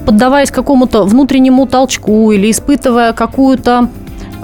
поддаваясь 0.06 0.50
какому-то 0.50 1.04
внутреннему 1.04 1.66
толчку 1.66 2.32
или 2.32 2.50
испытывая 2.50 3.12
какую-то 3.12 3.88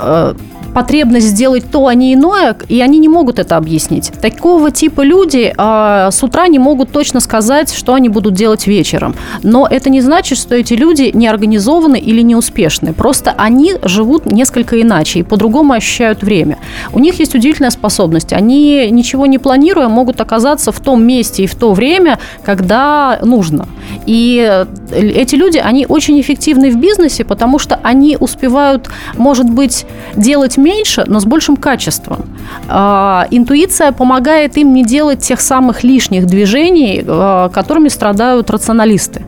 э, 0.00 0.34
потребность 0.74 1.26
сделать 1.26 1.64
то, 1.70 1.86
а 1.86 1.94
не 1.94 2.14
иное, 2.14 2.56
и 2.68 2.80
они 2.80 2.98
не 2.98 3.08
могут 3.08 3.38
это 3.38 3.56
объяснить. 3.56 4.12
Такого 4.20 4.70
типа 4.70 5.02
люди 5.02 5.54
э, 5.56 6.10
с 6.10 6.22
утра 6.22 6.48
не 6.48 6.58
могут 6.58 6.92
точно 6.92 7.20
сказать, 7.20 7.72
что 7.72 7.94
они 7.94 8.08
будут 8.08 8.34
делать 8.34 8.66
вечером. 8.66 9.14
Но 9.42 9.66
это 9.66 9.90
не 9.90 10.00
значит, 10.00 10.38
что 10.38 10.54
эти 10.54 10.74
люди 10.74 11.10
не 11.14 11.26
организованы 11.26 11.98
или 11.98 12.22
не 12.22 12.36
успешны. 12.36 12.92
Просто 12.92 13.34
они 13.36 13.74
живут 13.82 14.26
несколько 14.26 14.80
иначе 14.80 15.20
и 15.20 15.22
по-другому 15.22 15.72
ощущают 15.72 16.22
время. 16.22 16.58
У 16.92 16.98
них 16.98 17.18
есть 17.18 17.34
удивительная 17.34 17.70
способность. 17.70 18.32
Они, 18.32 18.90
ничего 18.90 19.26
не 19.26 19.38
планируя, 19.38 19.88
могут 19.88 20.20
оказаться 20.20 20.72
в 20.72 20.80
том 20.80 21.04
месте 21.04 21.44
и 21.44 21.46
в 21.46 21.54
то 21.54 21.72
время, 21.72 22.18
когда 22.44 23.18
нужно. 23.22 23.68
И 24.06 24.64
эти 24.92 25.34
люди, 25.34 25.58
они 25.58 25.86
очень 25.88 26.20
эффективны 26.20 26.70
в 26.70 26.76
бизнесе, 26.76 27.24
потому 27.24 27.58
что 27.58 27.78
они 27.82 28.16
успевают, 28.18 28.88
может 29.16 29.48
быть, 29.48 29.86
делать 30.16 30.57
меньше, 30.58 31.04
но 31.06 31.20
с 31.20 31.24
большим 31.24 31.56
качеством. 31.56 32.26
А, 32.68 33.26
интуиция 33.30 33.92
помогает 33.92 34.56
им 34.56 34.74
не 34.74 34.84
делать 34.84 35.20
тех 35.20 35.40
самых 35.40 35.84
лишних 35.84 36.26
движений, 36.26 37.04
а, 37.06 37.48
которыми 37.48 37.88
страдают 37.88 38.50
рационалисты. 38.50 39.22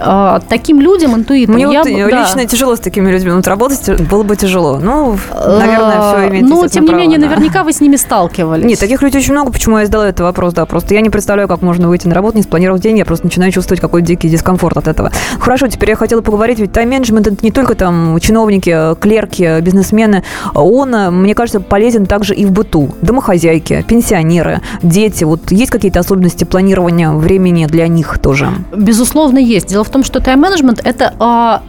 А, 0.00 0.40
таким 0.48 0.80
людям 0.80 1.14
интуитам. 1.14 1.54
Мне 1.54 1.64
я, 1.64 1.82
вот 1.82 2.10
да. 2.10 2.20
лично 2.20 2.46
тяжело 2.46 2.76
с 2.76 2.80
такими 2.80 3.10
людьми. 3.10 3.30
Вот 3.32 3.46
работать 3.46 4.00
было 4.08 4.22
бы 4.22 4.36
тяжело. 4.36 4.78
Ну, 4.78 5.18
наверное, 5.34 6.12
все 6.12 6.28
имеет 6.28 6.46
Ну, 6.46 6.66
тем 6.68 6.84
не 6.84 6.94
менее, 6.94 7.18
наверняка 7.18 7.62
вы 7.62 7.72
с 7.72 7.80
ними 7.80 7.96
сталкивались. 7.96 8.64
Нет, 8.64 8.78
таких 8.78 9.02
людей 9.02 9.20
очень 9.20 9.32
много. 9.32 9.52
Почему 9.52 9.78
я 9.78 9.86
задала 9.86 10.08
этот 10.08 10.20
вопрос? 10.20 10.54
Да, 10.54 10.66
просто 10.66 10.94
я 10.94 11.00
не 11.00 11.10
представляю, 11.10 11.48
как 11.48 11.62
можно 11.62 11.88
выйти 11.88 12.06
на 12.06 12.14
работу, 12.14 12.36
не 12.36 12.42
спланировав 12.42 12.80
день. 12.80 12.98
Я 12.98 13.04
просто 13.04 13.26
начинаю 13.26 13.52
чувствовать 13.52 13.80
какой-то 13.80 14.06
дикий 14.06 14.28
дискомфорт 14.28 14.76
от 14.76 14.88
этого. 14.88 15.12
Хорошо, 15.38 15.68
теперь 15.68 15.90
я 15.90 15.96
хотела 15.96 16.20
поговорить. 16.20 16.58
Ведь 16.58 16.72
тайм-менеджмент 16.72 17.26
это 17.26 17.36
не 17.42 17.50
только 17.50 17.74
там 17.74 18.18
чиновники, 18.20 18.94
клерки, 19.00 19.60
бизнесмены. 19.60 20.24
Он, 20.54 20.90
мне 21.20 21.34
кажется, 21.34 21.60
полезен 21.60 22.06
также 22.06 22.34
и 22.34 22.44
в 22.44 22.52
быту. 22.52 22.90
Домохозяйки, 23.02 23.84
пенсионеры, 23.86 24.60
дети. 24.82 25.24
Вот 25.24 25.50
есть 25.50 25.70
какие-то 25.70 26.00
особенности 26.00 26.44
планирования 26.44 27.10
времени 27.10 27.66
для 27.66 27.88
них 27.88 28.18
тоже? 28.18 28.50
Безусловно, 28.74 29.38
есть. 29.38 29.68
Дело 29.68 29.84
в 29.84 29.89
в 29.90 29.92
том, 29.92 30.04
что 30.04 30.20
тайм-менеджмент– 30.20 30.80
это 30.84 31.14
а, 31.18 31.62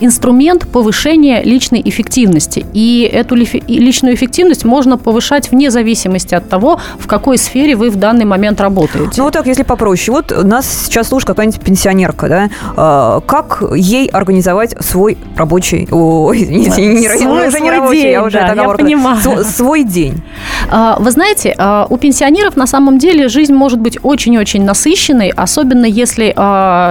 инструмент 0.00 0.66
повышения 0.68 1.42
личной 1.42 1.82
эффективности. 1.84 2.66
И 2.72 3.08
эту 3.10 3.34
личную 3.34 4.14
эффективность 4.14 4.64
можно 4.64 4.98
повышать 4.98 5.50
вне 5.50 5.70
зависимости 5.70 6.34
от 6.34 6.48
того, 6.48 6.80
в 6.98 7.06
какой 7.06 7.38
сфере 7.38 7.76
вы 7.76 7.90
в 7.90 7.96
данный 7.96 8.24
момент 8.24 8.60
работаете. 8.60 9.14
Ну 9.18 9.24
вот 9.24 9.32
так, 9.32 9.46
если 9.46 9.62
попроще. 9.62 10.16
Вот 10.16 10.44
нас 10.44 10.84
сейчас 10.86 11.08
слушает 11.08 11.28
какая-нибудь 11.28 11.60
пенсионерка, 11.60 12.28
да? 12.28 12.50
А, 12.76 13.20
как 13.20 13.62
ей 13.74 14.08
организовать 14.08 14.74
свой 14.84 15.16
рабочий... 15.36 15.88
Ой, 15.90 16.42
извините, 16.42 17.10
не, 17.14 17.18
свой, 17.18 17.48
уже 17.48 17.60
не 17.60 17.70
рабочий, 17.70 18.02
день, 18.02 18.12
я 18.12 18.24
уже 18.24 18.38
да, 18.38 18.52
я 18.54 18.68
понимаю. 18.70 19.44
Свой 19.44 19.84
день. 19.84 20.22
А, 20.70 20.98
вы 20.98 21.10
знаете, 21.10 21.54
а, 21.58 21.86
у 21.88 21.96
пенсионеров 21.96 22.56
на 22.56 22.66
самом 22.66 22.98
деле 22.98 23.28
жизнь 23.28 23.54
может 23.54 23.78
быть 23.78 23.98
очень-очень 24.02 24.64
насыщенной, 24.64 25.30
особенно 25.30 25.86
если 25.86 26.34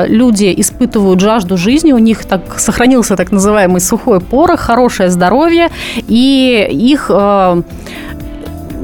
люди 0.08 0.54
испытывают 0.58 1.20
жажду 1.20 1.58
жизни, 1.58 1.92
у 1.92 1.98
них 1.98 2.26
так 2.26 2.60
сохранилось 2.60 2.95
сохранился 2.96 3.16
так 3.16 3.32
называемый 3.32 3.82
сухой 3.82 4.20
порох, 4.20 4.60
хорошее 4.60 5.10
здоровье, 5.10 5.70
и 6.08 6.68
их 6.72 7.08
э, 7.10 7.62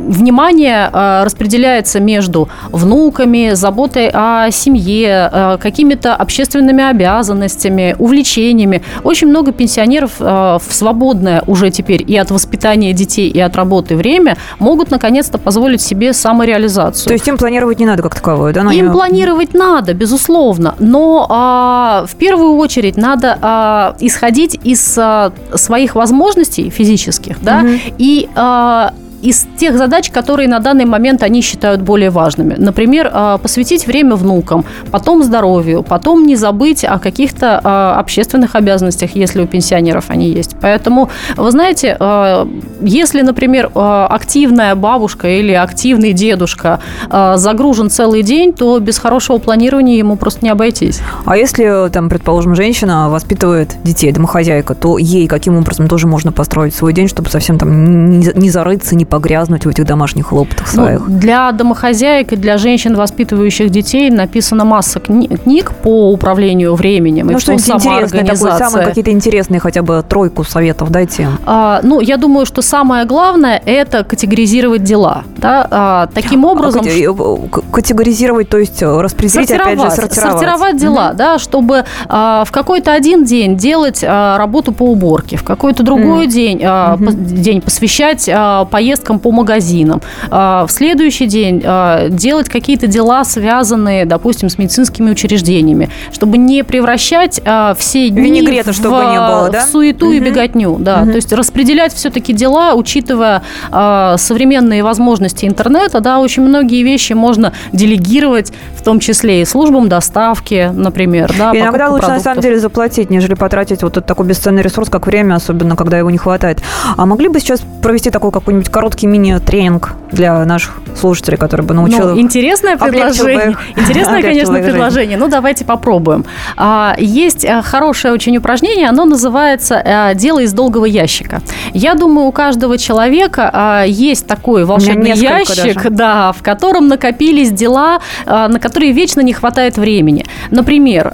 внимание 0.07 0.89
э, 0.91 1.23
распределяется 1.23 1.99
между 1.99 2.49
внуками, 2.71 3.51
заботой 3.53 4.09
о 4.13 4.49
семье, 4.51 5.29
э, 5.31 5.57
какими-то 5.61 6.15
общественными 6.15 6.83
обязанностями, 6.83 7.95
увлечениями. 7.97 8.81
Очень 9.03 9.27
много 9.27 9.51
пенсионеров 9.51 10.19
в 10.19 10.61
свободное 10.69 11.43
уже 11.47 11.69
теперь 11.69 12.03
и 12.05 12.17
от 12.17 12.31
воспитания 12.31 12.93
детей, 12.93 13.29
и 13.29 13.39
от 13.39 13.55
работы 13.55 13.95
время 13.95 14.37
могут 14.59 14.91
наконец-то 14.91 15.37
позволить 15.37 15.81
себе 15.81 16.13
самореализацию. 16.13 17.07
То 17.07 17.13
есть 17.13 17.27
им 17.27 17.37
планировать 17.37 17.79
не 17.79 17.85
надо 17.85 18.03
как 18.03 18.15
таковое, 18.15 18.53
да? 18.53 18.61
им 18.71 18.91
планировать 18.91 19.53
надо, 19.53 19.93
безусловно, 19.93 20.75
но 20.79 21.27
а, 21.29 22.05
в 22.07 22.15
первую 22.15 22.55
очередь 22.55 22.97
надо 22.97 23.37
а, 23.41 23.95
исходить 23.99 24.59
из 24.63 24.97
а, 24.97 25.31
своих 25.55 25.95
возможностей 25.95 26.69
физических, 26.69 27.41
да, 27.41 27.59
угу. 27.59 27.69
и 27.97 28.29
а, 28.35 28.93
из 29.21 29.47
тех 29.57 29.77
задач, 29.77 30.09
которые 30.09 30.47
на 30.47 30.59
данный 30.59 30.85
момент 30.85 31.23
они 31.23 31.41
считают 31.41 31.81
более 31.81 32.09
важными. 32.09 32.55
Например, 32.57 33.09
а, 33.11 33.37
посвятить 33.37 33.87
время 33.87 34.15
внукам, 34.15 34.65
потом 34.91 35.23
здоровью, 35.23 35.83
потом 35.83 36.25
не 36.25 36.35
забыть 36.35 36.83
о 36.83 36.99
каких-то 36.99 37.61
а, 37.63 37.99
общественных 37.99 38.55
обязанностях, 38.55 39.15
если 39.15 39.41
у 39.41 39.47
пенсионеров 39.47 40.05
они 40.09 40.29
есть. 40.29 40.55
Поэтому, 40.59 41.09
вы 41.37 41.51
знаете, 41.51 41.95
а, 41.99 42.47
если, 42.81 43.21
например, 43.21 43.71
активная 43.73 44.75
бабушка 44.75 45.27
или 45.27 45.53
активный 45.53 46.13
дедушка 46.13 46.79
загружен 47.09 47.89
целый 47.89 48.23
день, 48.23 48.53
то 48.53 48.79
без 48.79 48.97
хорошего 48.97 49.37
планирования 49.37 49.97
ему 49.97 50.15
просто 50.15 50.43
не 50.43 50.49
обойтись. 50.49 50.99
А 51.25 51.37
если, 51.37 51.89
там, 51.89 52.09
предположим, 52.09 52.55
женщина 52.55 53.09
воспитывает 53.09 53.75
детей, 53.83 54.11
домохозяйка, 54.11 54.73
то 54.73 54.97
ей 54.97 55.27
каким 55.27 55.57
образом 55.57 55.87
тоже 55.87 56.07
можно 56.07 56.31
построить 56.31 56.73
свой 56.73 56.93
день, 56.93 57.07
чтобы 57.07 57.29
совсем 57.29 57.57
там 57.57 58.19
не 58.19 58.49
зарыться, 58.49 58.95
не 58.95 59.05
погрязнуть 59.11 59.65
в 59.65 59.69
этих 59.69 59.85
домашних 59.85 60.27
хлопотах 60.27 60.67
ну, 60.73 60.83
своих? 60.83 61.01
Ну, 61.05 61.19
для 61.19 61.51
домохозяек 61.51 62.31
и 62.31 62.37
для 62.37 62.57
женщин, 62.57 62.95
воспитывающих 62.95 63.69
детей, 63.69 64.09
написана 64.09 64.63
масса 64.63 64.99
кни- 64.99 65.37
книг 65.37 65.73
по 65.83 66.11
управлению 66.11 66.75
временем. 66.75 67.27
Ну, 67.27 67.39
что-нибудь 67.39 67.69
интересное, 67.69 68.25
такое, 68.25 68.57
самые 68.57 68.87
какие-то 68.87 69.11
интересные 69.11 69.59
хотя 69.59 69.81
бы 69.81 70.03
тройку 70.07 70.45
советов 70.45 70.89
дайте. 70.89 71.27
А, 71.45 71.81
ну, 71.83 71.99
я 71.99 72.15
думаю, 72.15 72.45
что 72.45 72.61
самое 72.61 73.05
главное– 73.05 73.61
это 73.65 74.05
категоризировать 74.05 74.83
дела. 74.83 75.25
Да? 75.41 75.67
А, 75.69 76.07
таким 76.13 76.45
а 76.45 76.51
образом… 76.51 76.85
А, 76.85 77.59
категоризировать, 77.71 78.49
то 78.49 78.57
есть 78.57 78.81
э, 78.81 79.01
распределить, 79.01 79.49
сортировать, 79.49 79.79
опять 79.79 79.89
же, 79.89 80.01
сортировать. 80.01 80.39
Сортировать 80.39 80.77
дела, 80.77 81.09
угу. 81.09 81.17
да, 81.17 81.39
чтобы 81.39 81.85
а, 82.07 82.43
в 82.45 82.51
какой-то 82.51 82.93
один 82.93 83.23
день 83.23 83.57
делать 83.57 84.03
а, 84.03 84.37
работу 84.37 84.71
по 84.71 84.83
уборке, 84.83 85.37
в 85.37 85.43
какой-то 85.43 85.83
другой 85.83 86.25
угу. 86.25 86.31
день, 86.31 86.61
а, 86.63 86.93
угу. 86.93 87.05
по, 87.05 87.11
день 87.11 87.61
посвящать 87.61 88.29
а, 88.31 88.65
поездкам 88.65 89.19
по 89.19 89.31
магазинам. 89.31 90.01
А, 90.29 90.65
в 90.67 90.71
следующий 90.71 91.25
день 91.25 91.61
а, 91.65 92.09
делать 92.09 92.47
какие-то 92.47 92.85
дела, 92.87 93.23
связанные, 93.23 94.05
допустим, 94.05 94.49
с 94.49 94.57
медицинскими 94.57 95.09
учреждениями, 95.09 95.89
чтобы 96.11 96.37
не 96.37 96.63
превращать 96.63 97.41
а, 97.45 97.73
все 97.73 98.09
дни 98.09 98.21
Винегрета, 98.21 98.73
в, 98.73 98.75
чтобы 98.75 98.97
не 98.97 99.17
было, 99.17 99.49
да? 99.51 99.65
в 99.65 99.69
суету 99.69 100.07
угу. 100.07 100.13
и 100.13 100.19
беготню. 100.19 100.77
Да. 100.79 101.01
Угу. 101.01 101.09
То 101.09 101.15
есть 101.15 101.33
распределять 101.33 101.93
все-таки 101.93 102.31
дела, 102.33 102.75
учитывая 102.75 103.41
современные 103.71 104.83
возможности 104.83 105.30
интернета, 105.39 105.99
да, 105.99 106.19
очень 106.19 106.43
многие 106.43 106.83
вещи 106.83 107.13
можно 107.13 107.53
делегировать, 107.73 108.51
в 108.75 108.83
том 108.83 108.99
числе 108.99 109.41
и 109.41 109.45
службам 109.45 109.89
доставки, 109.89 110.71
например. 110.73 111.33
Да, 111.37 111.51
Иногда 111.53 111.89
лучше, 111.89 112.01
продуктов. 112.01 112.09
на 112.09 112.19
самом 112.19 112.41
деле, 112.41 112.59
заплатить, 112.59 113.09
нежели 113.09 113.33
потратить 113.33 113.83
вот 113.83 113.93
этот 113.93 114.05
такой 114.05 114.25
бесценный 114.25 114.61
ресурс, 114.61 114.89
как 114.89 115.07
время, 115.07 115.35
особенно 115.35 115.75
когда 115.75 115.97
его 115.97 116.09
не 116.09 116.17
хватает. 116.17 116.61
А 116.97 117.05
могли 117.05 117.27
бы 117.27 117.39
сейчас 117.39 117.61
провести 117.81 118.09
такой 118.09 118.31
какой-нибудь 118.31 118.69
короткий 118.69 119.07
мини-тренинг 119.07 119.93
для 120.11 120.43
наших 120.45 120.80
слушателей, 120.97 121.37
который 121.37 121.65
бы 121.65 121.73
научил 121.73 122.09
ну. 122.09 122.19
Интересное 122.19 122.77
предложение. 122.77 123.55
Интересное, 123.75 124.21
конечно, 124.21 124.59
предложение. 124.59 125.17
Ну, 125.17 125.27
давайте 125.27 125.65
попробуем. 125.65 126.25
А, 126.57 126.95
есть 126.97 127.45
э, 127.45 127.61
хорошее 127.61 128.13
очень 128.13 128.35
упражнение, 128.37 128.89
оно 128.89 129.05
называется 129.05 129.75
э, 129.75 130.15
«Дело 130.15 130.39
из 130.39 130.53
долгого 130.53 130.85
ящика». 130.85 131.41
Я 131.73 131.95
думаю, 131.95 132.27
у 132.27 132.31
каждого 132.31 132.77
человека 132.77 133.49
а, 133.53 133.83
есть 133.83 134.27
такой 134.27 134.65
волшебный 134.65 135.13
ящик, 135.13 135.89
да, 135.89 136.31
в 136.31 136.43
котором 136.43 136.87
накопились 136.87 137.51
дела, 137.51 137.99
а, 138.25 138.47
на 138.47 138.59
которые 138.59 138.91
вечно 138.91 139.21
не 139.21 139.33
хватает 139.33 139.77
времени. 139.77 140.25
Например, 140.49 141.11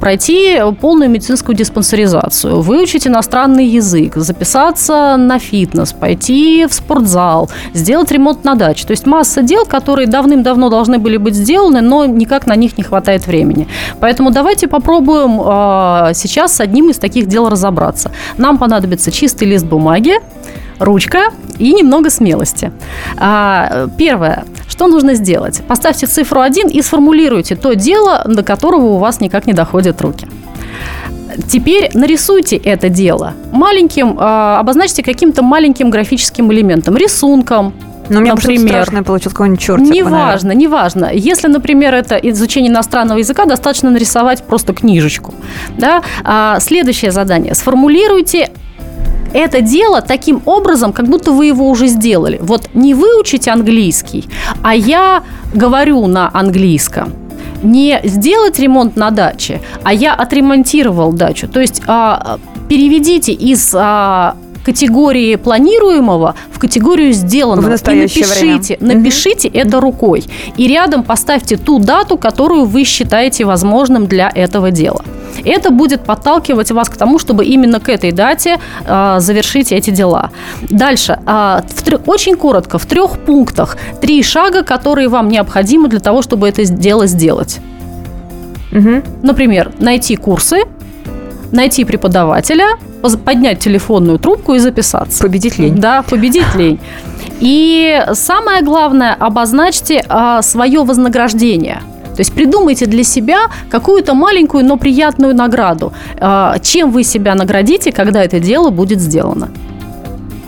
пройти 0.00 0.58
полную 0.80 1.10
медицинскую 1.10 1.56
диспансеризацию, 1.56 2.60
выучить 2.60 3.06
иностранный 3.06 3.66
язык, 3.66 4.16
записаться 4.16 5.16
на 5.16 5.38
фитнес, 5.38 5.92
пойти 5.92 6.66
в 6.68 6.74
спорт 6.74 7.00
спортзал, 7.00 7.50
сделать 7.72 8.10
ремонт 8.10 8.44
на 8.44 8.54
даче. 8.54 8.86
То 8.86 8.92
есть 8.92 8.99
масса 9.06 9.42
дел, 9.42 9.64
которые 9.64 10.06
давным-давно 10.06 10.68
должны 10.68 10.98
были 10.98 11.16
быть 11.16 11.34
сделаны, 11.34 11.80
но 11.80 12.04
никак 12.06 12.46
на 12.46 12.56
них 12.56 12.78
не 12.78 12.84
хватает 12.84 13.26
времени. 13.26 13.68
Поэтому 14.00 14.30
давайте 14.30 14.68
попробуем 14.68 15.40
э, 15.40 16.14
сейчас 16.14 16.56
с 16.56 16.60
одним 16.60 16.90
из 16.90 16.98
таких 16.98 17.26
дел 17.26 17.48
разобраться. 17.48 18.10
Нам 18.36 18.58
понадобится 18.58 19.10
чистый 19.10 19.44
лист 19.44 19.66
бумаги, 19.66 20.14
ручка 20.78 21.30
и 21.58 21.72
немного 21.72 22.10
смелости. 22.10 22.72
А, 23.18 23.88
первое, 23.98 24.44
что 24.68 24.86
нужно 24.86 25.14
сделать? 25.14 25.62
Поставьте 25.68 26.06
цифру 26.06 26.40
1 26.40 26.68
и 26.68 26.82
сформулируйте 26.82 27.54
то 27.54 27.74
дело, 27.74 28.22
до 28.26 28.42
которого 28.42 28.86
у 28.86 28.98
вас 28.98 29.20
никак 29.20 29.46
не 29.46 29.52
доходят 29.52 30.00
руки. 30.00 30.26
Теперь 31.48 31.90
нарисуйте 31.94 32.56
это 32.56 32.88
дело 32.88 33.34
маленьким, 33.52 34.18
э, 34.18 34.56
обозначьте 34.58 35.02
каким-то 35.02 35.42
маленьким 35.42 35.90
графическим 35.90 36.52
элементом, 36.52 36.96
рисунком, 36.96 37.72
но 38.10 38.18
у 38.18 38.22
меня 38.22 38.34
например, 38.34 38.68
страшное 38.68 39.02
получилось 39.02 39.34
какой-нибудь 39.34 39.60
чертик. 39.60 39.94
Неважно, 39.94 40.52
неважно. 40.52 41.10
Если, 41.12 41.48
например, 41.48 41.94
это 41.94 42.16
изучение 42.16 42.70
иностранного 42.70 43.18
языка, 43.18 43.46
достаточно 43.46 43.90
нарисовать 43.90 44.42
просто 44.44 44.74
книжечку. 44.74 45.32
Да? 45.78 46.02
А, 46.24 46.58
следующее 46.60 47.12
задание. 47.12 47.54
Сформулируйте 47.54 48.50
это 49.32 49.60
дело 49.60 50.02
таким 50.02 50.42
образом, 50.44 50.92
как 50.92 51.06
будто 51.06 51.30
вы 51.30 51.46
его 51.46 51.68
уже 51.68 51.86
сделали. 51.86 52.38
Вот 52.42 52.70
не 52.74 52.94
выучить 52.94 53.46
английский, 53.46 54.28
а 54.62 54.74
я 54.74 55.22
говорю 55.54 56.06
на 56.06 56.30
английском 56.32 57.14
не 57.62 58.00
сделать 58.04 58.58
ремонт 58.58 58.96
на 58.96 59.10
даче, 59.10 59.60
а 59.82 59.92
я 59.92 60.14
отремонтировал 60.14 61.12
дачу. 61.12 61.46
То 61.46 61.60
есть 61.60 61.82
а, 61.86 62.38
переведите 62.68 63.32
из 63.32 63.74
а, 63.74 64.34
категории 64.70 65.34
планируемого 65.34 66.36
в 66.52 66.60
категорию 66.60 67.12
сделанного. 67.12 67.76
В 67.76 67.88
и 67.88 68.02
напишите, 68.02 68.76
время. 68.78 68.94
напишите 68.94 69.48
угу. 69.48 69.58
это 69.58 69.80
рукой. 69.80 70.24
И 70.56 70.68
рядом 70.68 71.02
поставьте 71.02 71.56
ту 71.56 71.80
дату, 71.80 72.16
которую 72.16 72.66
вы 72.66 72.84
считаете 72.84 73.44
возможным 73.44 74.06
для 74.06 74.30
этого 74.32 74.70
дела. 74.70 75.02
Это 75.44 75.70
будет 75.70 76.02
подталкивать 76.02 76.70
вас 76.70 76.88
к 76.88 76.96
тому, 76.96 77.18
чтобы 77.18 77.44
именно 77.44 77.80
к 77.80 77.88
этой 77.88 78.12
дате 78.12 78.58
э, 78.86 79.16
завершить 79.18 79.72
эти 79.72 79.90
дела. 79.90 80.30
Дальше. 80.68 81.18
Э, 81.26 81.62
в, 81.66 82.08
очень 82.08 82.36
коротко, 82.36 82.78
в 82.78 82.86
трех 82.86 83.18
пунктах. 83.18 83.76
Три 84.00 84.22
шага, 84.22 84.62
которые 84.62 85.08
вам 85.08 85.28
необходимы 85.28 85.88
для 85.88 86.00
того, 86.00 86.22
чтобы 86.22 86.48
это 86.48 86.64
дело 86.64 87.06
сделать. 87.06 87.58
Угу. 88.70 89.02
Например, 89.22 89.72
найти 89.80 90.14
курсы, 90.14 90.62
найти 91.52 91.84
преподавателя, 91.84 92.78
поднять 93.24 93.60
телефонную 93.60 94.18
трубку 94.18 94.54
и 94.54 94.58
записаться. 94.58 95.22
Победить 95.22 95.58
лень. 95.58 95.76
Да, 95.76 96.02
победить 96.02 96.54
лень. 96.54 96.78
И 97.40 98.04
самое 98.12 98.62
главное, 98.62 99.14
обозначьте 99.14 100.04
а, 100.08 100.42
свое 100.42 100.84
вознаграждение. 100.84 101.82
То 102.14 102.20
есть 102.20 102.32
придумайте 102.32 102.86
для 102.86 103.02
себя 103.02 103.46
какую-то 103.70 104.14
маленькую, 104.14 104.64
но 104.64 104.76
приятную 104.76 105.34
награду. 105.34 105.92
А, 106.18 106.58
чем 106.58 106.90
вы 106.90 107.02
себя 107.02 107.34
наградите, 107.34 107.92
когда 107.92 108.22
это 108.22 108.40
дело 108.40 108.70
будет 108.70 109.00
сделано? 109.00 109.48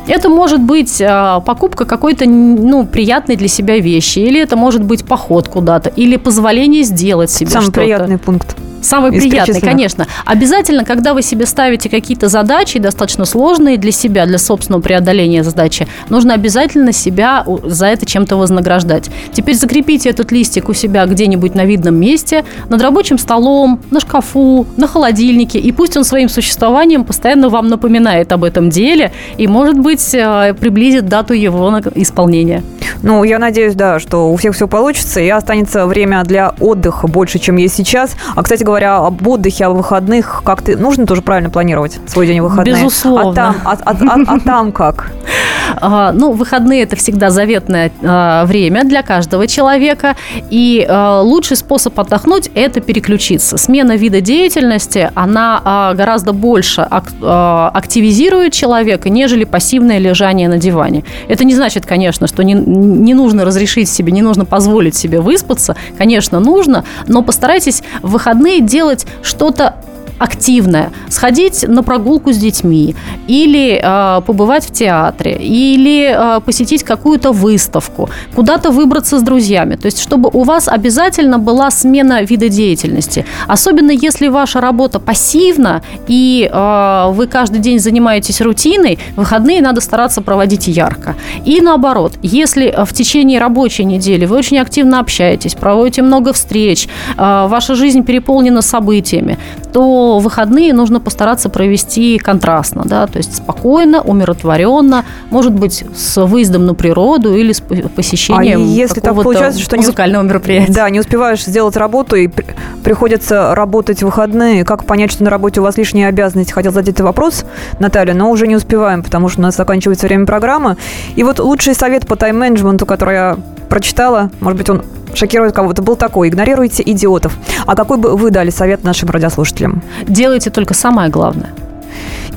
Это 0.06 0.28
может 0.28 0.60
быть 0.60 1.00
а, 1.00 1.40
покупка 1.40 1.84
какой-то 1.84 2.26
ну, 2.26 2.84
приятной 2.84 3.36
для 3.36 3.48
себя 3.48 3.78
вещи, 3.78 4.18
или 4.18 4.40
это 4.40 4.56
может 4.56 4.82
быть 4.82 5.04
поход 5.04 5.48
куда-то, 5.48 5.88
или 5.88 6.16
позволение 6.16 6.82
сделать 6.82 7.30
себе 7.30 7.50
Самый 7.50 7.64
что-то. 7.64 7.80
приятный 7.80 8.18
пункт. 8.18 8.56
Самый 8.82 9.12
приятный, 9.12 9.60
конечно. 9.60 10.06
Обязательно, 10.26 10.84
когда 10.84 11.14
вы 11.14 11.22
себе 11.22 11.46
ставите 11.46 11.88
какие-то 11.88 12.28
задачи, 12.28 12.78
достаточно 12.78 13.24
сложные 13.24 13.78
для 13.78 13.92
себя, 13.92 14.26
для 14.26 14.38
собственного 14.38 14.82
преодоления 14.82 15.42
задачи, 15.44 15.86
нужно 16.08 16.34
обязательно 16.34 16.92
себя 16.92 17.44
за 17.64 17.86
это 17.86 18.04
чем-то 18.06 18.36
вознаграждать. 18.36 19.10
Теперь 19.32 19.54
закрепите 19.54 20.10
этот 20.10 20.32
листик 20.32 20.68
у 20.68 20.74
себя 20.74 21.06
где-нибудь 21.06 21.54
на 21.54 21.64
видном 21.64 21.94
месте, 21.94 22.44
над 22.68 22.82
рабочим 22.82 23.18
столом, 23.18 23.80
на 23.90 24.00
шкафу, 24.00 24.66
на 24.76 24.86
холодильнике, 24.86 25.58
и 25.58 25.72
пусть 25.72 25.96
он 25.96 26.04
своим 26.04 26.28
существованием 26.28 27.04
постоянно 27.04 27.48
вам 27.48 27.68
напоминает 27.68 28.32
об 28.32 28.44
этом 28.44 28.68
деле 28.70 29.12
и, 29.38 29.46
может 29.46 29.78
быть, 29.78 30.14
э, 30.14 30.54
приблизит 30.58 31.06
дату 31.06 31.34
его 31.34 31.80
исполнения. 31.94 32.62
Ну, 33.02 33.24
я 33.24 33.38
надеюсь, 33.38 33.74
да, 33.74 33.98
что 33.98 34.30
у 34.30 34.36
всех 34.36 34.54
все 34.54 34.68
получится, 34.68 35.20
и 35.20 35.28
останется 35.28 35.86
время 35.86 36.22
для 36.24 36.54
отдыха 36.60 37.06
больше, 37.06 37.38
чем 37.38 37.56
есть 37.56 37.74
сейчас. 37.74 38.16
А, 38.34 38.42
кстати 38.42 38.62
говоря, 38.62 38.98
об 38.98 39.26
отдыхе, 39.26 39.66
о 39.66 39.70
выходных, 39.70 40.42
как 40.44 40.62
ты 40.62 40.76
нужно 40.76 41.06
тоже 41.06 41.22
правильно 41.22 41.50
планировать 41.50 42.00
свой 42.06 42.26
день 42.26 42.40
выходных. 42.40 42.78
Безусловно. 42.78 43.30
А 43.30 43.34
там, 43.34 43.56
а, 43.64 43.78
а, 43.84 43.96
а, 44.00 44.34
а 44.34 44.40
там 44.40 44.72
как? 44.72 45.10
А, 45.80 46.12
ну, 46.12 46.32
выходные– 46.32 46.82
это 46.84 46.96
всегда 46.96 47.30
заветное 47.30 47.92
а, 48.02 48.44
время 48.44 48.84
для 48.84 49.02
каждого 49.02 49.46
человека, 49.46 50.16
и 50.50 50.86
а, 50.88 51.20
лучший 51.22 51.56
способ 51.56 51.98
отдохнуть– 51.98 52.50
это 52.54 52.80
переключиться. 52.80 53.56
Смена 53.56 53.96
вида 53.96 54.20
деятельности, 54.20 55.10
она 55.14 55.92
гораздо 55.94 56.32
больше 56.32 56.82
активизирует 56.82 58.52
человека, 58.52 59.10
нежели 59.10 59.44
пассивное 59.44 59.98
лежание 59.98 60.48
на 60.48 60.58
диване. 60.58 61.04
Это 61.28 61.44
не 61.44 61.54
значит, 61.54 61.86
конечно, 61.86 62.26
что 62.26 62.42
не, 62.44 62.54
не 62.54 63.14
нужно 63.14 63.44
разрешить 63.44 63.88
себе, 63.88 64.12
не 64.12 64.22
нужно 64.22 64.44
позволить 64.44 64.94
себе 64.94 65.20
выспаться. 65.20 65.76
Конечно, 65.98 66.40
нужно, 66.40 66.84
но 67.06 67.22
постарайтесь 67.22 67.82
в 68.02 68.12
выходные 68.12 68.60
делать 68.60 69.06
что-то 69.22 69.76
активное. 70.22 70.92
Сходить 71.08 71.64
на 71.68 71.82
прогулку 71.82 72.32
с 72.32 72.36
детьми, 72.36 72.94
или 73.26 73.80
э, 73.82 74.20
побывать 74.22 74.64
в 74.64 74.70
театре, 74.70 75.32
или 75.32 76.14
э, 76.14 76.40
посетить 76.40 76.84
какую-то 76.84 77.32
выставку, 77.32 78.08
куда-то 78.34 78.70
выбраться 78.70 79.18
с 79.18 79.22
друзьями. 79.22 79.76
То 79.76 79.86
есть, 79.86 80.00
чтобы 80.00 80.30
у 80.32 80.44
вас 80.44 80.68
обязательно 80.68 81.38
была 81.38 81.70
смена 81.70 82.22
вида 82.22 82.48
деятельности. 82.48 83.24
Особенно 83.48 83.90
если 83.90 84.28
ваша 84.28 84.60
работа 84.60 85.00
пассивна, 85.00 85.82
и 86.08 86.48
э, 86.52 87.06
вы 87.10 87.26
каждый 87.26 87.58
день 87.58 87.80
занимаетесь 87.80 88.40
рутиной, 88.40 88.98
выходные 89.16 89.60
надо 89.60 89.80
стараться 89.80 90.22
проводить 90.22 90.68
ярко. 90.68 91.16
И 91.44 91.60
наоборот, 91.60 92.12
если 92.22 92.74
в 92.84 92.92
течение 92.92 93.40
рабочей 93.40 93.84
недели 93.84 94.26
вы 94.26 94.36
очень 94.36 94.58
активно 94.58 95.00
общаетесь, 95.00 95.54
проводите 95.54 96.02
много 96.02 96.32
встреч, 96.32 96.88
э, 97.16 97.46
ваша 97.48 97.74
жизнь 97.74 98.04
переполнена 98.04 98.62
событиями, 98.62 99.38
то 99.72 100.11
выходные 100.18 100.72
нужно 100.72 101.00
постараться 101.00 101.48
провести 101.48 102.18
контрастно, 102.18 102.82
да, 102.84 103.06
то 103.06 103.18
есть 103.18 103.36
спокойно, 103.36 104.00
умиротворенно, 104.00 105.04
может 105.30 105.52
быть, 105.52 105.84
с 105.94 106.24
выездом 106.24 106.66
на 106.66 106.74
природу 106.74 107.34
или 107.34 107.52
с 107.52 107.60
посещением 107.60 108.60
а 108.60 108.62
если 108.62 109.00
так 109.00 109.14
получается, 109.14 109.60
что 109.60 109.76
музыкального 109.76 110.22
не, 110.22 110.28
мероприятия. 110.28 110.72
Да, 110.72 110.90
не 110.90 111.00
успеваешь 111.00 111.44
сделать 111.44 111.76
работу 111.76 112.16
и 112.16 112.28
при, 112.28 112.46
приходится 112.82 113.54
работать 113.54 114.02
в 114.02 114.12
выходные, 114.12 114.64
как 114.64 114.84
понять, 114.84 115.10
что 115.10 115.24
на 115.24 115.30
работе 115.30 115.60
у 115.60 115.62
вас 115.62 115.78
лишние 115.78 116.06
обязанности? 116.06 116.52
Хотел 116.52 116.72
задать 116.72 116.90
этот 116.90 117.06
вопрос, 117.06 117.44
Наталья, 117.78 118.14
но 118.14 118.30
уже 118.30 118.46
не 118.46 118.56
успеваем, 118.56 119.02
потому 119.02 119.28
что 119.28 119.40
у 119.40 119.42
нас 119.42 119.56
заканчивается 119.56 120.06
время 120.06 120.26
программы. 120.26 120.76
И 121.16 121.24
вот 121.24 121.38
лучший 121.38 121.74
совет 121.74 122.06
по 122.06 122.16
тайм-менеджменту, 122.16 122.84
который 122.84 123.14
я 123.14 123.38
прочитала, 123.68 124.30
может 124.40 124.58
быть, 124.58 124.68
он 124.68 124.82
шокирует 125.14 125.54
кого-то, 125.54 125.82
был 125.82 125.96
такой. 125.96 126.28
Игнорируйте 126.28 126.82
идиотов. 126.84 127.36
А 127.66 127.74
какой 127.74 127.98
бы 127.98 128.16
вы 128.16 128.30
дали 128.30 128.50
совет 128.50 128.84
нашим 128.84 129.10
радиослушателям? 129.10 129.82
Делайте 130.06 130.50
только 130.50 130.74
самое 130.74 131.10
главное. 131.10 131.50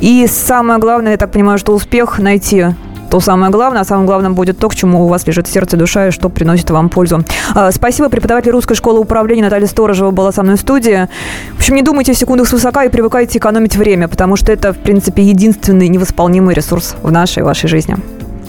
И 0.02 0.28
самое 0.28 0.80
главное, 0.80 1.14
я 1.14 1.18
так 1.18 1.32
понимаю, 1.32 1.58
что 1.58 1.74
успех 1.74 2.20
найти 2.20 2.66
то 3.10 3.20
самое 3.20 3.52
главное, 3.52 3.82
а 3.82 3.86
самое 3.86 4.08
главное 4.08 4.32
будет 4.32 4.58
то, 4.58 4.68
к 4.68 4.76
чему 4.76 5.06
у 5.06 5.08
вас 5.08 5.26
лежит 5.28 5.48
сердце, 5.48 5.78
душа 5.78 6.08
и 6.08 6.12
что 6.12 6.30
приносит 6.30 6.70
вам 6.70 6.90
пользу. 6.90 7.24
А, 7.54 7.72
спасибо. 7.72 8.10
Преподаватель 8.10 8.52
русской 8.52 8.76
школы 8.76 9.00
управления 9.00 9.44
Наталья 9.44 9.68
Сторожева 9.68 10.12
была 10.12 10.32
со 10.32 10.44
мной 10.44 10.58
в 10.58 10.60
студии. 10.60 11.08
В 11.54 11.60
общем, 11.60 11.76
не 11.76 11.82
думайте 11.82 12.14
в 12.14 12.18
секундах 12.18 12.48
свысока 12.48 12.84
и 12.84 12.90
привыкайте 12.90 13.38
экономить 13.38 13.76
время, 13.76 14.08
потому 14.08 14.36
что 14.36 14.52
это, 14.52 14.74
в 14.74 14.78
принципе, 14.78 15.24
единственный 15.24 15.88
невосполнимый 15.88 16.56
ресурс 16.56 16.96
в 17.02 17.12
нашей 17.12 17.40
и 17.40 17.44
вашей 17.44 17.70
жизни. 17.70 17.96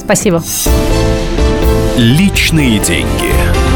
Спасибо. 0.00 0.42
Личные 1.96 2.78
деньги. 2.80 3.75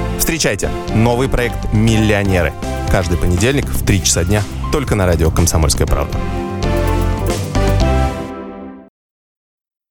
Встречайте 0.21 0.69
новый 0.93 1.27
проект 1.27 1.73
«Миллионеры». 1.73 2.53
Каждый 2.91 3.17
понедельник 3.17 3.65
в 3.65 3.83
3 3.83 4.03
часа 4.03 4.23
дня 4.23 4.43
только 4.71 4.93
на 4.93 5.07
радио 5.07 5.31
«Комсомольская 5.31 5.87
правда». 5.87 6.15